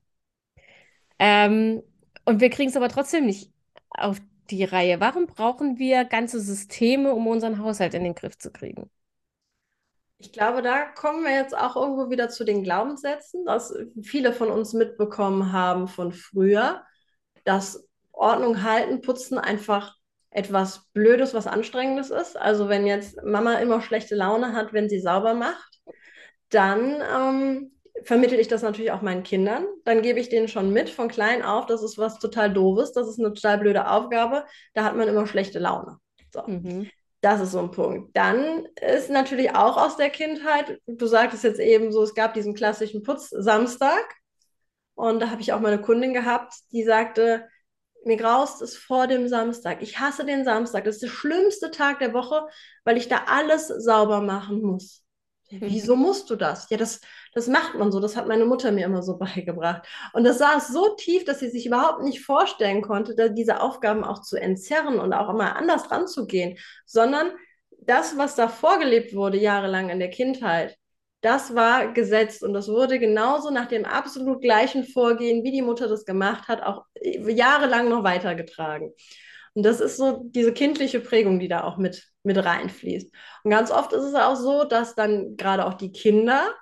[1.18, 1.82] Ähm,
[2.24, 3.52] Und wir kriegen es aber trotzdem nicht
[3.90, 4.20] auf
[4.50, 5.00] die Reihe.
[5.00, 8.90] Warum brauchen wir ganze Systeme, um unseren Haushalt in den Griff zu kriegen?
[10.18, 13.72] Ich glaube, da kommen wir jetzt auch irgendwo wieder zu den Glaubenssätzen, dass
[14.02, 16.82] viele von uns mitbekommen haben von früher,
[17.44, 19.96] dass Ordnung halten, putzen einfach
[20.30, 22.36] etwas Blödes, was Anstrengendes ist.
[22.36, 25.80] Also wenn jetzt Mama immer schlechte Laune hat, wenn sie sauber macht,
[26.50, 29.66] dann ähm, vermittle ich das natürlich auch meinen Kindern.
[29.84, 33.08] Dann gebe ich denen schon mit von klein auf, das ist was total doofes, das
[33.08, 35.98] ist eine total blöde Aufgabe, da hat man immer schlechte Laune.
[36.32, 36.42] So.
[36.46, 36.90] Mhm.
[37.20, 38.16] Das ist so ein Punkt.
[38.16, 42.54] Dann ist natürlich auch aus der Kindheit, du sagtest jetzt eben so, es gab diesen
[42.54, 44.04] klassischen Putz Samstag.
[44.94, 47.48] Und da habe ich auch mal eine Kundin gehabt, die sagte,
[48.04, 49.82] mir graust es vor dem Samstag.
[49.82, 50.84] Ich hasse den Samstag.
[50.84, 52.46] Das ist der schlimmste Tag der Woche,
[52.84, 55.04] weil ich da alles sauber machen muss.
[55.50, 55.58] Mhm.
[55.62, 56.68] Wieso musst du das?
[56.70, 57.00] Ja, das,
[57.38, 58.00] das macht man so.
[58.00, 59.86] Das hat meine Mutter mir immer so beigebracht.
[60.12, 64.20] Und das saß so tief, dass sie sich überhaupt nicht vorstellen konnte, diese Aufgaben auch
[64.22, 67.30] zu entzerren und auch immer anders ranzugehen, sondern
[67.80, 70.76] das, was da vorgelebt wurde, jahrelang in der Kindheit,
[71.20, 75.88] das war gesetzt und das wurde genauso nach dem absolut gleichen Vorgehen, wie die Mutter
[75.88, 78.92] das gemacht hat, auch jahrelang noch weitergetragen.
[79.54, 83.12] Und das ist so diese kindliche Prägung, die da auch mit, mit reinfließt.
[83.42, 86.54] Und ganz oft ist es auch so, dass dann gerade auch die Kinder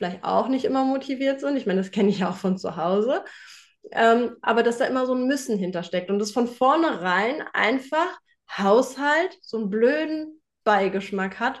[0.00, 1.58] vielleicht auch nicht immer motiviert sind.
[1.58, 3.22] Ich meine, das kenne ich ja auch von zu Hause.
[3.92, 8.18] Ähm, aber dass da immer so ein Müssen hintersteckt und das von vornherein einfach
[8.50, 11.60] Haushalt so einen blöden Beigeschmack hat,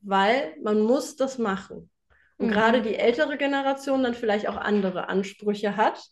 [0.00, 1.88] weil man muss das machen.
[2.38, 2.50] Und mhm.
[2.50, 6.02] gerade die ältere Generation dann vielleicht auch andere Ansprüche hat,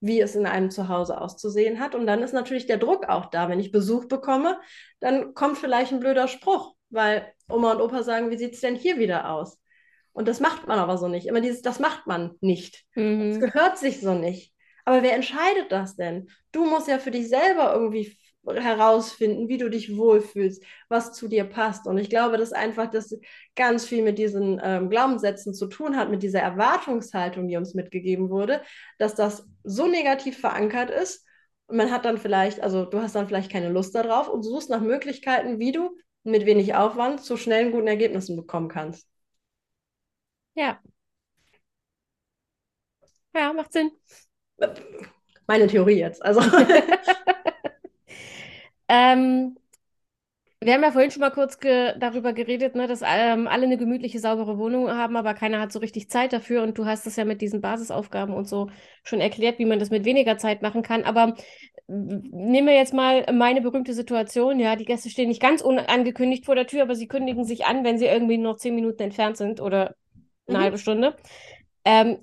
[0.00, 1.94] wie es in einem Zuhause auszusehen hat.
[1.94, 3.48] Und dann ist natürlich der Druck auch da.
[3.48, 4.60] Wenn ich Besuch bekomme,
[5.00, 8.76] dann kommt vielleicht ein blöder Spruch, weil Oma und Opa sagen, wie sieht es denn
[8.76, 9.61] hier wieder aus?
[10.12, 11.26] Und das macht man aber so nicht.
[11.26, 12.84] Immer dieses, das macht man nicht.
[12.94, 13.40] Es mhm.
[13.40, 14.52] gehört sich so nicht.
[14.84, 16.28] Aber wer entscheidet das denn?
[16.50, 21.44] Du musst ja für dich selber irgendwie herausfinden, wie du dich wohlfühlst, was zu dir
[21.44, 21.86] passt.
[21.86, 23.16] Und ich glaube, dass einfach das
[23.54, 28.30] ganz viel mit diesen ähm, Glaubenssätzen zu tun hat, mit dieser Erwartungshaltung, die uns mitgegeben
[28.30, 28.62] wurde,
[28.98, 31.24] dass das so negativ verankert ist.
[31.66, 34.70] Und man hat dann vielleicht, also du hast dann vielleicht keine Lust darauf und suchst
[34.70, 35.90] nach Möglichkeiten, wie du
[36.24, 39.11] mit wenig Aufwand zu schnellen guten Ergebnissen bekommen kannst.
[40.54, 40.82] Ja.
[43.34, 43.90] Ja, macht Sinn.
[45.46, 46.24] Meine Theorie jetzt.
[46.24, 46.40] Also.
[48.88, 49.56] Ähm,
[50.60, 53.76] wir haben ja vorhin schon mal kurz ge darüber geredet, ne, dass ähm, alle eine
[53.76, 56.62] gemütliche, saubere Wohnung haben, aber keiner hat so richtig Zeit dafür.
[56.62, 58.70] Und du hast es ja mit diesen Basisaufgaben und so
[59.02, 61.02] schon erklärt, wie man das mit weniger Zeit machen kann.
[61.02, 61.34] Aber
[61.88, 64.60] nehmen wir jetzt mal meine berühmte Situation.
[64.60, 67.82] Ja, die Gäste stehen nicht ganz unangekündigt vor der Tür, aber sie kündigen sich an,
[67.84, 69.96] wenn sie irgendwie noch zehn Minuten entfernt sind oder
[70.46, 70.62] eine mhm.
[70.62, 71.16] halbe Stunde.
[71.84, 72.18] Ähm,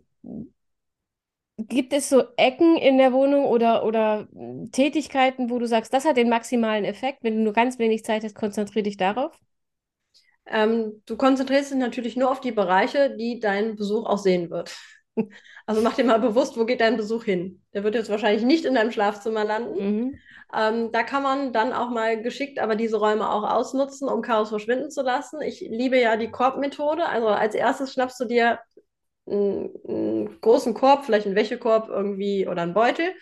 [1.58, 4.30] Gibt es so Ecken in der Wohnung oder, oder
[4.72, 7.22] Tätigkeiten, wo du sagst, das hat den maximalen Effekt?
[7.22, 9.38] Wenn du nur ganz wenig Zeit hast, konzentriere dich darauf?
[10.46, 14.74] Ähm, du konzentrierst dich natürlich nur auf die Bereiche, die dein Besuch auch sehen wird.
[15.66, 17.62] Also mach dir mal bewusst, wo geht dein Besuch hin?
[17.76, 19.98] Der wird jetzt wahrscheinlich nicht in deinem Schlafzimmer landen.
[19.98, 20.20] Mhm.
[20.52, 24.50] Ähm, da kann man dann auch mal geschickt aber diese Räume auch ausnutzen, um Chaos
[24.50, 25.42] verschwinden zu lassen.
[25.42, 27.06] Ich liebe ja die Korbmethode.
[27.06, 28.58] Also als erstes schnappst du dir
[29.28, 33.14] einen, einen großen Korb, vielleicht einen Wäschekorb irgendwie oder einen Beutel.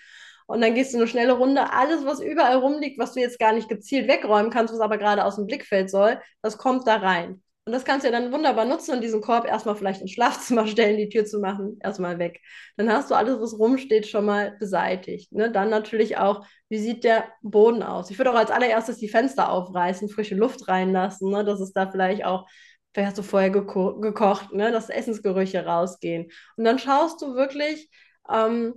[0.45, 1.73] Und dann gehst du eine schnelle Runde.
[1.73, 5.25] Alles, was überall rumliegt, was du jetzt gar nicht gezielt wegräumen kannst, was aber gerade
[5.25, 7.43] aus dem Blickfeld soll, das kommt da rein.
[7.68, 10.68] Und das kannst du ja dann wunderbar nutzen und diesen Korb erstmal vielleicht ins Schlafzimmer
[10.68, 12.39] stellen, die Tür zu machen, erstmal weg.
[12.78, 15.34] Dann hast du alles, was rumsteht, schon mal beseitigt.
[15.34, 15.51] Ne?
[15.51, 18.09] Dann natürlich auch, wie sieht der Boden aus?
[18.09, 21.43] Ich würde auch als allererstes die Fenster aufreißen, frische Luft reinlassen, ne?
[21.43, 22.47] dass es da vielleicht auch
[22.93, 26.32] vielleicht hast du vorher geko gekocht, ne, dass Essensgerüche rausgehen.
[26.55, 27.91] Und dann schaust du wirklich,
[28.28, 28.74] ähm,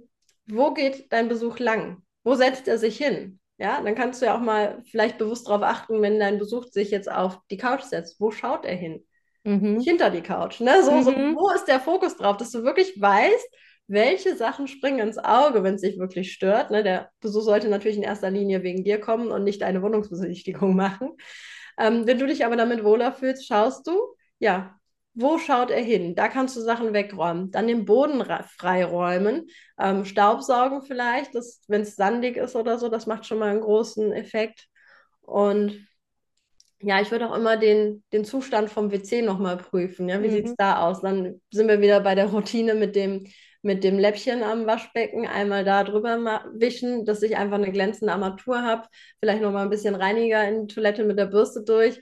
[0.47, 2.03] wo geht dein Besuch lang?
[2.23, 3.40] Wo setzt er sich hin?
[3.61, 6.91] Ja, dann kannst du ja auch mal vielleicht bewusst darauf achten, wenn dein Besuch sich
[6.91, 9.05] jetzt auf die Couch setzt, wo schaut er hin?
[9.45, 9.81] Mhm.
[9.81, 10.61] Hinter die Couch.
[10.61, 10.83] Ne?
[10.83, 11.03] So, mhm.
[11.03, 13.49] so, wo ist der Fokus drauf, dass du wirklich weißt,
[13.87, 16.71] welche Sachen springen ins Auge, wenn es dich wirklich stört.
[16.71, 16.83] Ne?
[16.83, 21.11] Der Besuch sollte natürlich in erster Linie wegen dir kommen und nicht eine Wohnungsbesichtigung machen.
[21.79, 23.93] Ähm, wenn du dich aber damit wohler fühlst, schaust du,
[24.39, 24.80] ja,
[25.15, 26.15] wo schaut er hin?
[26.15, 27.51] Da kannst du Sachen wegräumen.
[27.51, 28.25] Dann den Boden
[28.59, 29.49] freiräumen.
[29.79, 31.35] Ähm, Staubsaugen vielleicht,
[31.67, 34.67] wenn es sandig ist oder so, das macht schon mal einen großen Effekt.
[35.21, 35.87] Und
[36.81, 40.09] ja, ich würde auch immer den, den Zustand vom WC nochmal prüfen.
[40.09, 40.33] Ja, wie mhm.
[40.33, 41.03] sieht es da aus?
[41.03, 43.27] Dann sind wir wieder bei der Routine mit dem,
[43.63, 45.27] mit dem Läppchen am Waschbecken.
[45.27, 48.89] Einmal da drüber wischen, dass ich einfach eine glänzende Armatur habe.
[49.19, 52.01] Vielleicht nochmal ein bisschen Reiniger in die Toilette mit der Bürste durch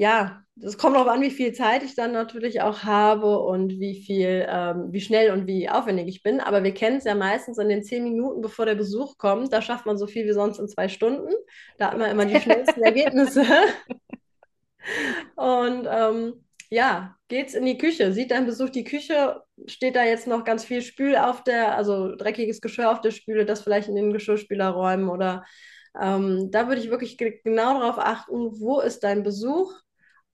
[0.00, 4.02] ja, es kommt darauf an, wie viel Zeit ich dann natürlich auch habe und wie
[4.02, 6.40] viel, ähm, wie schnell und wie aufwendig ich bin.
[6.40, 9.52] Aber wir kennen es ja meistens in den zehn Minuten, bevor der Besuch kommt.
[9.52, 11.30] Da schafft man so viel wie sonst in zwei Stunden.
[11.76, 13.44] Da hat man immer die schnellsten Ergebnisse.
[15.36, 18.14] Und ähm, ja, geht's in die Küche.
[18.14, 19.42] Sieht dein Besuch die Küche?
[19.66, 23.44] Steht da jetzt noch ganz viel Spül auf der, also dreckiges Geschirr auf der Spüle,
[23.44, 25.44] das vielleicht in den Geschirrspüler räumen oder
[26.00, 29.72] ähm, da würde ich wirklich genau darauf achten, wo ist dein Besuch?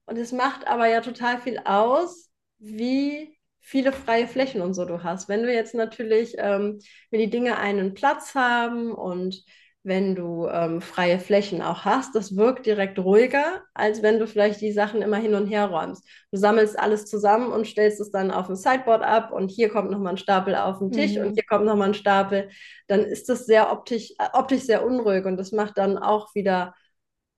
[0.07, 5.03] Und es macht aber ja total viel aus, wie viele freie Flächen und so du
[5.03, 5.27] hast.
[5.27, 6.79] Wenn du jetzt natürlich, ähm,
[7.11, 9.43] wenn die Dinge einen Platz haben und
[9.83, 14.59] wenn du ähm, freie Flächen auch hast, das wirkt direkt ruhiger, als wenn du vielleicht
[14.61, 16.05] die Sachen immer hin und her räumst.
[16.31, 19.91] Du sammelst alles zusammen und stellst es dann auf ein Sideboard ab und hier kommt
[19.91, 21.27] nochmal ein Stapel auf den Tisch mhm.
[21.27, 22.49] und hier kommt nochmal ein Stapel.
[22.87, 26.73] Dann ist das sehr optisch, äh, optisch sehr unruhig und das macht dann auch wieder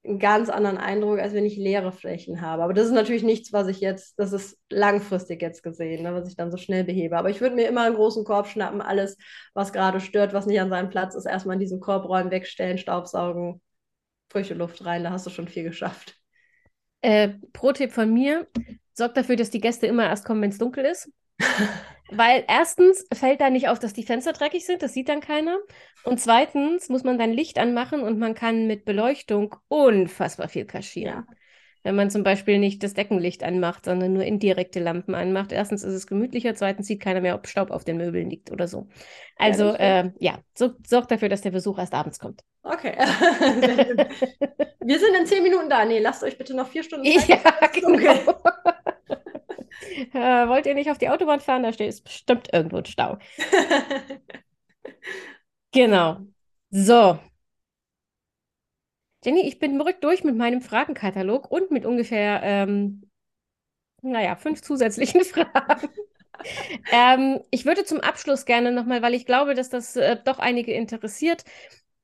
[0.06, 2.64] einen ganz anderen Eindruck, als wenn ich leere Flächen habe.
[2.64, 6.28] Aber das ist natürlich nichts, was ich jetzt, das ist langfristig jetzt gesehen, ne, was
[6.30, 7.18] ich dann so schnell behebe.
[7.18, 9.18] Aber ich würde mir immer einen großen Korb schnappen, alles,
[9.54, 12.78] was gerade stört, was nicht an seinem Platz ist, erstmal in diesen Korb räumen, wegstellen,
[12.78, 13.62] Staubsaugen,
[14.30, 16.16] frische Luft rein, da hast du schon viel geschafft.
[17.02, 18.48] Äh, Pro-Tipp von mir,
[18.94, 21.12] sorgt dafür, dass die Gäste immer erst kommen, wenn es dunkel ist.
[22.12, 25.58] Weil erstens fällt da nicht auf, dass die Fenster dreckig sind, das sieht dann keiner.
[26.04, 31.26] Und zweitens muss man dann Licht anmachen und man kann mit Beleuchtung unfassbar viel kaschieren.
[31.28, 31.36] Ja.
[31.84, 35.54] Wenn man zum Beispiel nicht das Deckenlicht anmacht, sondern nur indirekte Lampen anmacht.
[35.54, 38.68] Erstens ist es gemütlicher, zweitens sieht keiner mehr, ob Staub auf den Möbeln liegt oder
[38.68, 38.90] so.
[39.38, 42.44] Also ja, äh, ja so, sorgt dafür, dass der Besuch erst abends kommt.
[42.64, 42.96] Okay.
[44.82, 45.86] Wir sind in zehn Minuten da.
[45.86, 47.30] Nee, lasst euch bitte noch vier Stunden Zeit.
[47.30, 48.36] Ja, genau.
[50.14, 51.64] Äh, wollt ihr nicht auf die Autobahn fahren?
[51.64, 53.18] Da steht es bestimmt irgendwo ein Stau.
[55.72, 56.20] genau.
[56.72, 57.20] So.
[59.24, 63.10] Jenny, ich bin rück durch mit meinem Fragenkatalog und mit ungefähr, ähm,
[64.02, 65.90] naja, fünf zusätzlichen Fragen.
[66.92, 70.74] ähm, ich würde zum Abschluss gerne nochmal, weil ich glaube, dass das äh, doch einige
[70.74, 71.44] interessiert,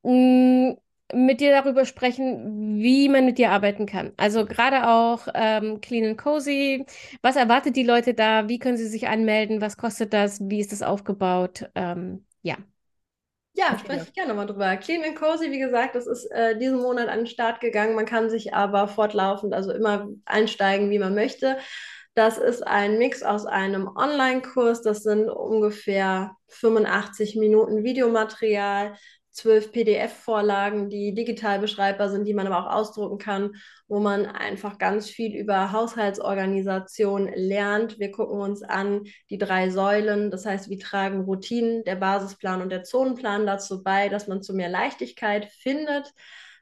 [0.03, 0.77] mh, mm,
[1.13, 4.13] mit dir darüber sprechen, wie man mit dir arbeiten kann.
[4.17, 6.85] Also gerade auch ähm, Clean and Cozy.
[7.21, 8.49] Was erwartet die Leute da?
[8.49, 9.61] Wie können sie sich anmelden?
[9.61, 10.39] Was kostet das?
[10.41, 11.69] Wie ist das aufgebaut?
[11.75, 12.57] Ähm, ja.
[13.53, 14.75] Ja, spreche ich gerne mal drüber.
[14.75, 17.95] Clean and Cozy, wie gesagt, das ist äh, diesen Monat an den Start gegangen.
[17.95, 21.57] Man kann sich aber fortlaufend, also immer einsteigen, wie man möchte.
[22.15, 28.95] Das ist ein Mix aus einem Online-Kurs, das sind ungefähr 85 Minuten Videomaterial,
[29.35, 33.51] zwölf PDF-Vorlagen, die digital beschreibbar sind, die man aber auch ausdrucken kann,
[33.87, 37.99] wo man einfach ganz viel über Haushaltsorganisation lernt.
[37.99, 42.69] Wir gucken uns an die drei Säulen, das heißt, wie tragen Routinen, der Basisplan und
[42.69, 46.13] der Zonenplan dazu bei, dass man zu mehr Leichtigkeit findet.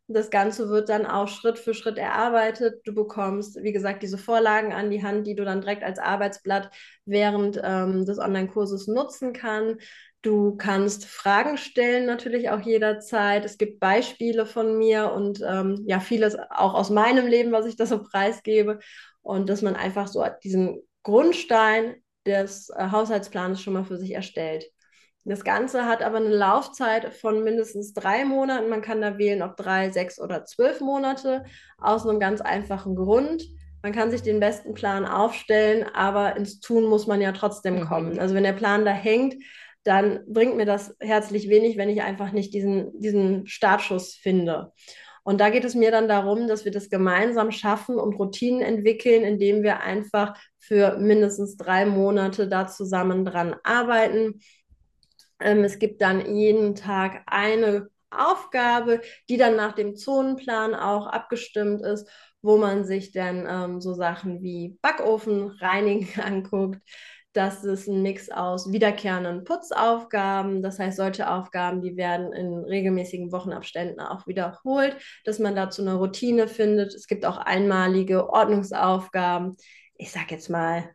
[0.07, 2.81] Das Ganze wird dann auch Schritt für Schritt erarbeitet.
[2.85, 6.71] Du bekommst, wie gesagt, diese Vorlagen an die Hand, die du dann direkt als Arbeitsblatt
[7.05, 9.79] während ähm, des Online-Kurses nutzen kannst.
[10.23, 13.43] Du kannst Fragen stellen, natürlich auch jederzeit.
[13.43, 17.75] Es gibt Beispiele von mir und ähm, ja, vieles auch aus meinem Leben, was ich
[17.75, 18.79] da so preisgebe.
[19.21, 21.95] Und dass man einfach so diesen Grundstein
[22.25, 24.63] des äh, Haushaltsplans schon mal für sich erstellt.
[25.25, 28.69] Das Ganze hat aber eine Laufzeit von mindestens drei Monaten.
[28.69, 31.43] Man kann da wählen, ob drei, sechs oder zwölf Monate,
[31.77, 33.43] aus einem ganz einfachen Grund.
[33.81, 37.85] Man kann sich den besten Plan aufstellen, aber ins Tun muss man ja trotzdem mhm.
[37.85, 38.19] kommen.
[38.19, 39.35] Also wenn der Plan da hängt,
[39.83, 44.71] dann bringt mir das herzlich wenig, wenn ich einfach nicht diesen, diesen Startschuss finde.
[45.23, 49.23] Und da geht es mir dann darum, dass wir das gemeinsam schaffen und Routinen entwickeln,
[49.23, 54.41] indem wir einfach für mindestens drei Monate da zusammen dran arbeiten.
[55.39, 61.81] Ähm, es gibt dann jeden Tag eine Aufgabe, die dann nach dem Zonenplan auch abgestimmt
[61.81, 62.07] ist,
[62.41, 66.79] wo man sich dann ähm, so Sachen wie Backofen reinigen anguckt,
[67.33, 70.61] das ist ein Mix aus wiederkehrenden Putzaufgaben.
[70.61, 75.95] Das heißt, solche Aufgaben, die werden in regelmäßigen Wochenabständen auch wiederholt, dass man dazu eine
[75.95, 76.93] Routine findet.
[76.93, 79.57] Es gibt auch einmalige Ordnungsaufgaben.
[79.95, 80.89] Ich sage jetzt mal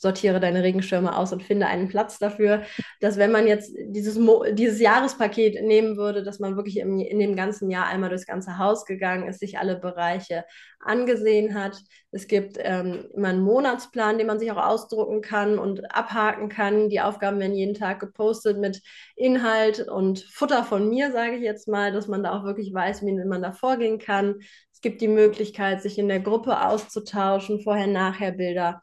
[0.00, 2.62] sortiere deine Regenschirme aus und finde einen Platz dafür,
[3.00, 7.18] dass wenn man jetzt dieses, Mo dieses Jahrespaket nehmen würde, dass man wirklich im, in
[7.18, 10.44] dem ganzen Jahr einmal durchs ganze Haus gegangen ist, sich alle Bereiche
[10.80, 11.82] angesehen hat.
[12.12, 16.88] Es gibt ähm, immer einen Monatsplan, den man sich auch ausdrucken kann und abhaken kann.
[16.88, 18.80] Die Aufgaben werden jeden Tag gepostet mit
[19.16, 23.04] Inhalt und Futter von mir, sage ich jetzt mal, dass man da auch wirklich weiß,
[23.04, 24.36] wie man da vorgehen kann.
[24.72, 28.80] Es gibt die Möglichkeit, sich in der Gruppe auszutauschen, Vorher-Nachher-Bilder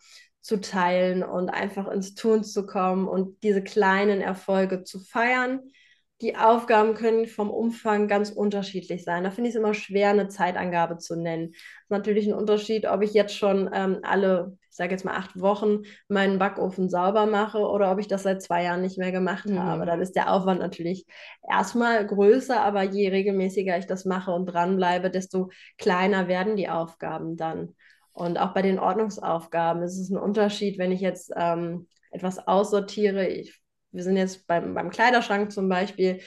[0.47, 5.59] zu teilen und einfach ins Tun zu kommen und diese kleinen Erfolge zu feiern.
[6.21, 9.23] die Aufgaben können vom Umfang ganz unterschiedlich sein.
[9.23, 11.51] Da finde ich es immer schwer, eine Zeitangabe zu nennen.
[11.51, 15.15] Das ist natürlich ein Unterschied, ob ich jetzt schon ähm, alle, ich sage jetzt mal
[15.15, 19.11] acht Wochen, meinen Backofen sauber mache oder ob ich das seit zwei Jahren nicht mehr
[19.11, 19.59] gemacht mhm.
[19.59, 19.85] habe.
[19.85, 21.05] Dann ist der Aufwand natürlich
[21.47, 27.37] erstmal größer, aber je regelmäßiger ich das mache und dranbleibe, desto kleiner werden die Aufgaben
[27.37, 27.75] dann.
[28.17, 33.27] Und auch bei den Ordnungsaufgaben ist es ein Unterschied, wenn ich jetzt ähm, etwas aussortiere.
[33.27, 33.61] Ich
[33.91, 36.21] wir sind jetzt beim, beim Kleiderschrank zum Beispiel,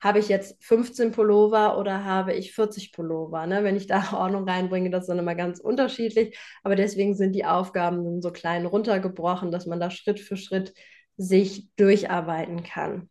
[0.00, 3.46] habe ich jetzt 15 Pullover oder habe ich 40 Pullover?
[3.46, 3.64] Ne?
[3.64, 6.36] Wenn ich da Ordnung reinbringe, das ist dann immer ganz unterschiedlich.
[6.62, 10.74] Aber deswegen sind die Aufgaben so klein runtergebrochen, dass man da Schritt für Schritt
[11.16, 13.08] sich durcharbeiten kann.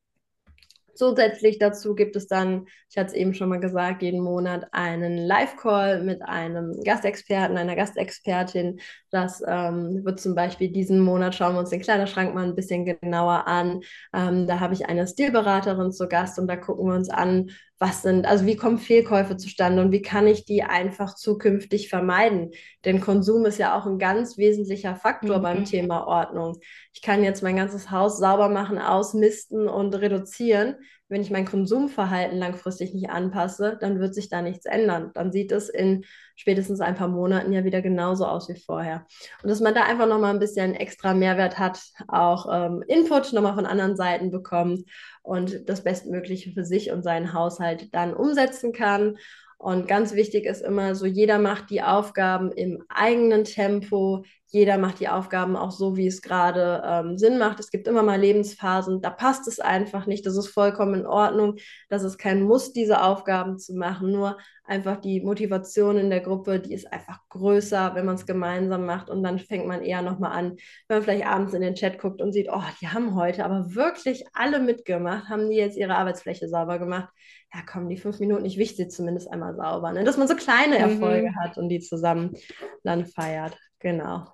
[0.95, 5.17] Zusätzlich dazu gibt es dann, ich hatte es eben schon mal gesagt, jeden Monat einen
[5.17, 8.79] Live-Call mit einem Gastexperten, einer Gastexpertin.
[9.15, 12.83] Das ähm, wird zum Beispiel diesen Monat, schauen wir uns den Kleiderschrank mal ein bisschen
[12.83, 13.79] genauer an.
[14.13, 17.49] Ähm, da habe ich eine Stilberaterin zu Gast und da gucken wir uns an,
[17.79, 22.51] was sind, also wie kommen Fehlkäufe zustande und wie kann ich die einfach zukünftig vermeiden?
[22.83, 25.43] Denn Konsum ist ja auch ein ganz wesentlicher Faktor mhm.
[25.43, 26.57] beim Thema Ordnung.
[26.91, 30.75] Ich kann jetzt mein ganzes Haus sauber machen, ausmisten und reduzieren.
[31.15, 35.11] Wenn ich mein Konsumverhalten langfristig nicht anpasse, dann wird sich da nichts ändern.
[35.13, 36.03] Dann sieht es in
[36.35, 39.05] spätestens ein paar Monaten ja wieder genauso aus wie vorher.
[39.41, 43.55] Und dass man da einfach nochmal ein bisschen extra Mehrwert hat, auch ähm, Input nochmal
[43.55, 44.81] von anderen Seiten bekommt
[45.23, 49.15] und das Bestmögliche für sich und seinen Haushalt dann umsetzen kann.
[49.57, 54.99] Und ganz wichtig ist immer so, jeder macht die Aufgaben im eigenen Tempo, jeder macht
[54.99, 57.59] die Aufgaben auch so, wie es gerade ähm, Sinn macht.
[57.59, 60.25] Es gibt immer mal Lebensphasen, da passt es einfach nicht.
[60.25, 61.55] Das ist vollkommen in Ordnung.
[61.89, 64.11] Das ist kein Muss, diese Aufgaben zu machen.
[64.11, 68.85] Nur einfach die Motivation in der Gruppe, die ist einfach größer, wenn man es gemeinsam
[68.85, 69.09] macht.
[69.09, 70.55] Und dann fängt man eher nochmal an,
[70.87, 73.73] wenn man vielleicht abends in den Chat guckt und sieht, oh, die haben heute aber
[73.73, 77.09] wirklich alle mitgemacht, haben die jetzt ihre Arbeitsfläche sauber gemacht.
[77.53, 79.91] Ja, komm, die fünf Minuten, ich wichte sie zumindest einmal sauber.
[79.91, 80.03] Ne?
[80.03, 80.81] Dass man so kleine mhm.
[80.91, 81.35] Erfolge mhm.
[81.41, 82.35] hat und die zusammen
[82.83, 83.57] dann feiert.
[83.85, 84.25] Genau.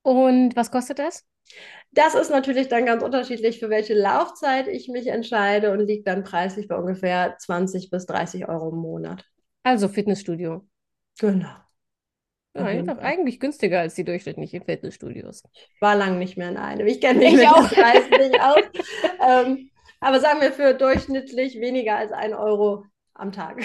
[0.00, 1.26] Und was kostet das?
[1.92, 6.24] Das ist natürlich dann ganz unterschiedlich, für welche Laufzeit ich mich entscheide und liegt dann
[6.24, 9.26] preislich bei ungefähr 20 bis 30 Euro im Monat.
[9.62, 10.66] Also Fitnessstudio.
[11.20, 11.50] Genau.
[12.56, 15.42] Ja, eigentlich günstiger als die durchschnittlichen Fitnessstudios.
[15.52, 16.86] Ich war lange nicht mehr in einem.
[16.86, 17.68] Ich kenne mich ich mit auch.
[17.68, 18.62] Preis nicht aus.
[19.28, 19.70] ähm,
[20.00, 23.62] aber sagen wir für durchschnittlich weniger als ein Euro am Tag.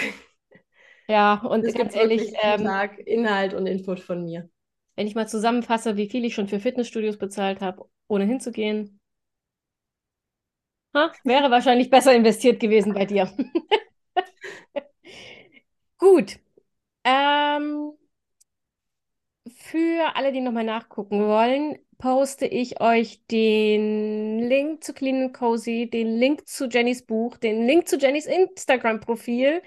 [1.10, 2.32] Ja, und das ganz ehrlich.
[2.42, 4.48] Ähm, Tag Inhalt und Input von mir.
[4.96, 9.00] Wenn ich mal zusammenfasse, wie viel ich schon für Fitnessstudios bezahlt habe, ohne hinzugehen,
[10.94, 13.32] ha, wäre wahrscheinlich besser investiert gewesen bei dir.
[15.98, 16.38] Gut.
[17.04, 17.94] Ähm,
[19.56, 25.88] für alle, die nochmal nachgucken wollen, poste ich euch den Link zu Clean and Cozy,
[25.90, 29.62] den Link zu Jennys Buch, den Link zu Jennys Instagram-Profil.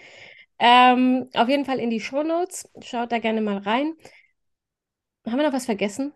[0.64, 2.70] Ähm, auf jeden Fall in die Show Notes.
[2.82, 3.94] Schaut da gerne mal rein.
[5.26, 6.14] Haben wir noch was vergessen?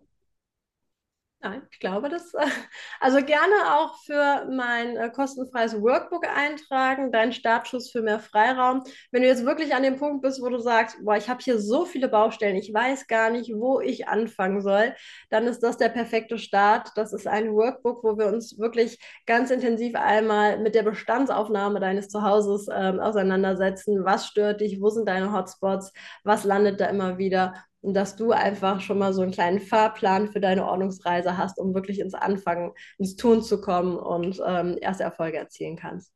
[1.40, 2.34] Nein, ich glaube, das.
[3.00, 8.84] Also gerne auch für mein äh, kostenfreies Workbook eintragen, dein Startschuss für mehr Freiraum.
[9.12, 11.60] Wenn du jetzt wirklich an dem Punkt bist, wo du sagst, boah, ich habe hier
[11.60, 14.96] so viele Baustellen, ich weiß gar nicht, wo ich anfangen soll,
[15.30, 16.90] dann ist das der perfekte Start.
[16.96, 22.10] Das ist ein Workbook, wo wir uns wirklich ganz intensiv einmal mit der Bestandsaufnahme deines
[22.10, 24.04] Zuhauses ähm, auseinandersetzen.
[24.06, 24.82] Was stört dich?
[24.82, 25.94] Wo sind deine Hotspots?
[26.24, 27.54] Was landet da immer wieder?
[27.82, 31.74] Und dass du einfach schon mal so einen kleinen Fahrplan für deine Ordnungsreise hast, um
[31.74, 36.12] wirklich ins Anfangen, ins Tun zu kommen und ähm, erste Erfolge erzielen kannst.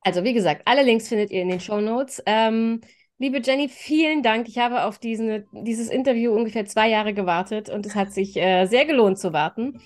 [0.00, 2.22] Also wie gesagt, alle Links findet ihr in den Show Notes.
[2.24, 2.80] Ähm,
[3.18, 4.48] liebe Jenny, vielen Dank.
[4.48, 8.66] Ich habe auf diesen, dieses Interview ungefähr zwei Jahre gewartet und es hat sich äh,
[8.66, 9.80] sehr gelohnt zu warten.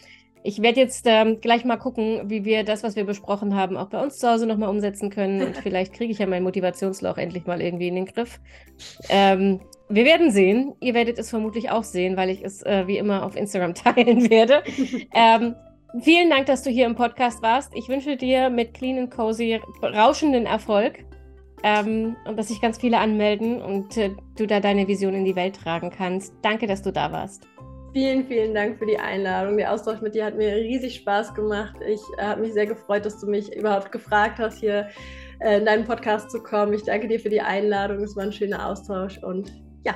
[0.44, 3.88] Ich werde jetzt ähm, gleich mal gucken, wie wir das, was wir besprochen haben, auch
[3.88, 5.42] bei uns zu Hause nochmal umsetzen können.
[5.42, 8.40] Und vielleicht kriege ich ja mein Motivationsloch endlich mal irgendwie in den Griff.
[9.08, 10.74] Ähm, wir werden sehen.
[10.80, 14.30] Ihr werdet es vermutlich auch sehen, weil ich es äh, wie immer auf Instagram teilen
[14.30, 14.62] werde.
[15.14, 15.54] ähm,
[16.00, 17.72] vielen Dank, dass du hier im Podcast warst.
[17.76, 21.04] Ich wünsche dir mit Clean and Cozy rauschenden Erfolg
[21.62, 25.36] ähm, und dass sich ganz viele anmelden und äh, du da deine Vision in die
[25.36, 26.34] Welt tragen kannst.
[26.42, 27.46] Danke, dass du da warst.
[27.92, 29.58] Vielen, vielen Dank für die Einladung.
[29.58, 31.76] Der Austausch mit dir hat mir riesig Spaß gemacht.
[31.86, 34.88] Ich äh, habe mich sehr gefreut, dass du mich überhaupt gefragt hast, hier
[35.40, 36.72] äh, in deinen Podcast zu kommen.
[36.72, 38.02] Ich danke dir für die Einladung.
[38.02, 39.52] Es war ein schöner Austausch und
[39.84, 39.94] ja,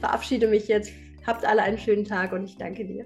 [0.00, 0.90] verabschiede mich jetzt.
[1.26, 3.04] Habt alle einen schönen Tag und ich danke dir.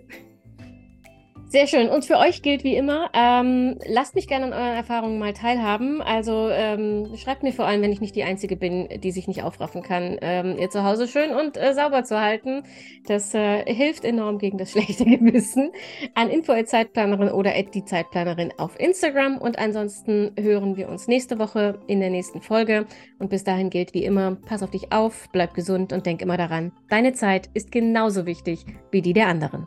[1.50, 1.88] Sehr schön.
[1.88, 6.00] Und für euch gilt wie immer, ähm, lasst mich gerne an euren Erfahrungen mal teilhaben.
[6.00, 9.42] Also ähm, schreibt mir vor allem, wenn ich nicht die Einzige bin, die sich nicht
[9.42, 12.62] aufraffen kann, ähm, ihr zu Hause schön und äh, sauber zu halten.
[13.08, 15.72] Das äh, hilft enorm gegen das schlechte Gewissen.
[16.14, 19.38] An Info Zeitplanerin oder die Zeitplanerin auf Instagram.
[19.38, 22.86] Und ansonsten hören wir uns nächste Woche in der nächsten Folge.
[23.18, 26.36] Und bis dahin gilt wie immer, pass auf dich auf, bleib gesund und denk immer
[26.36, 29.66] daran, deine Zeit ist genauso wichtig wie die der anderen.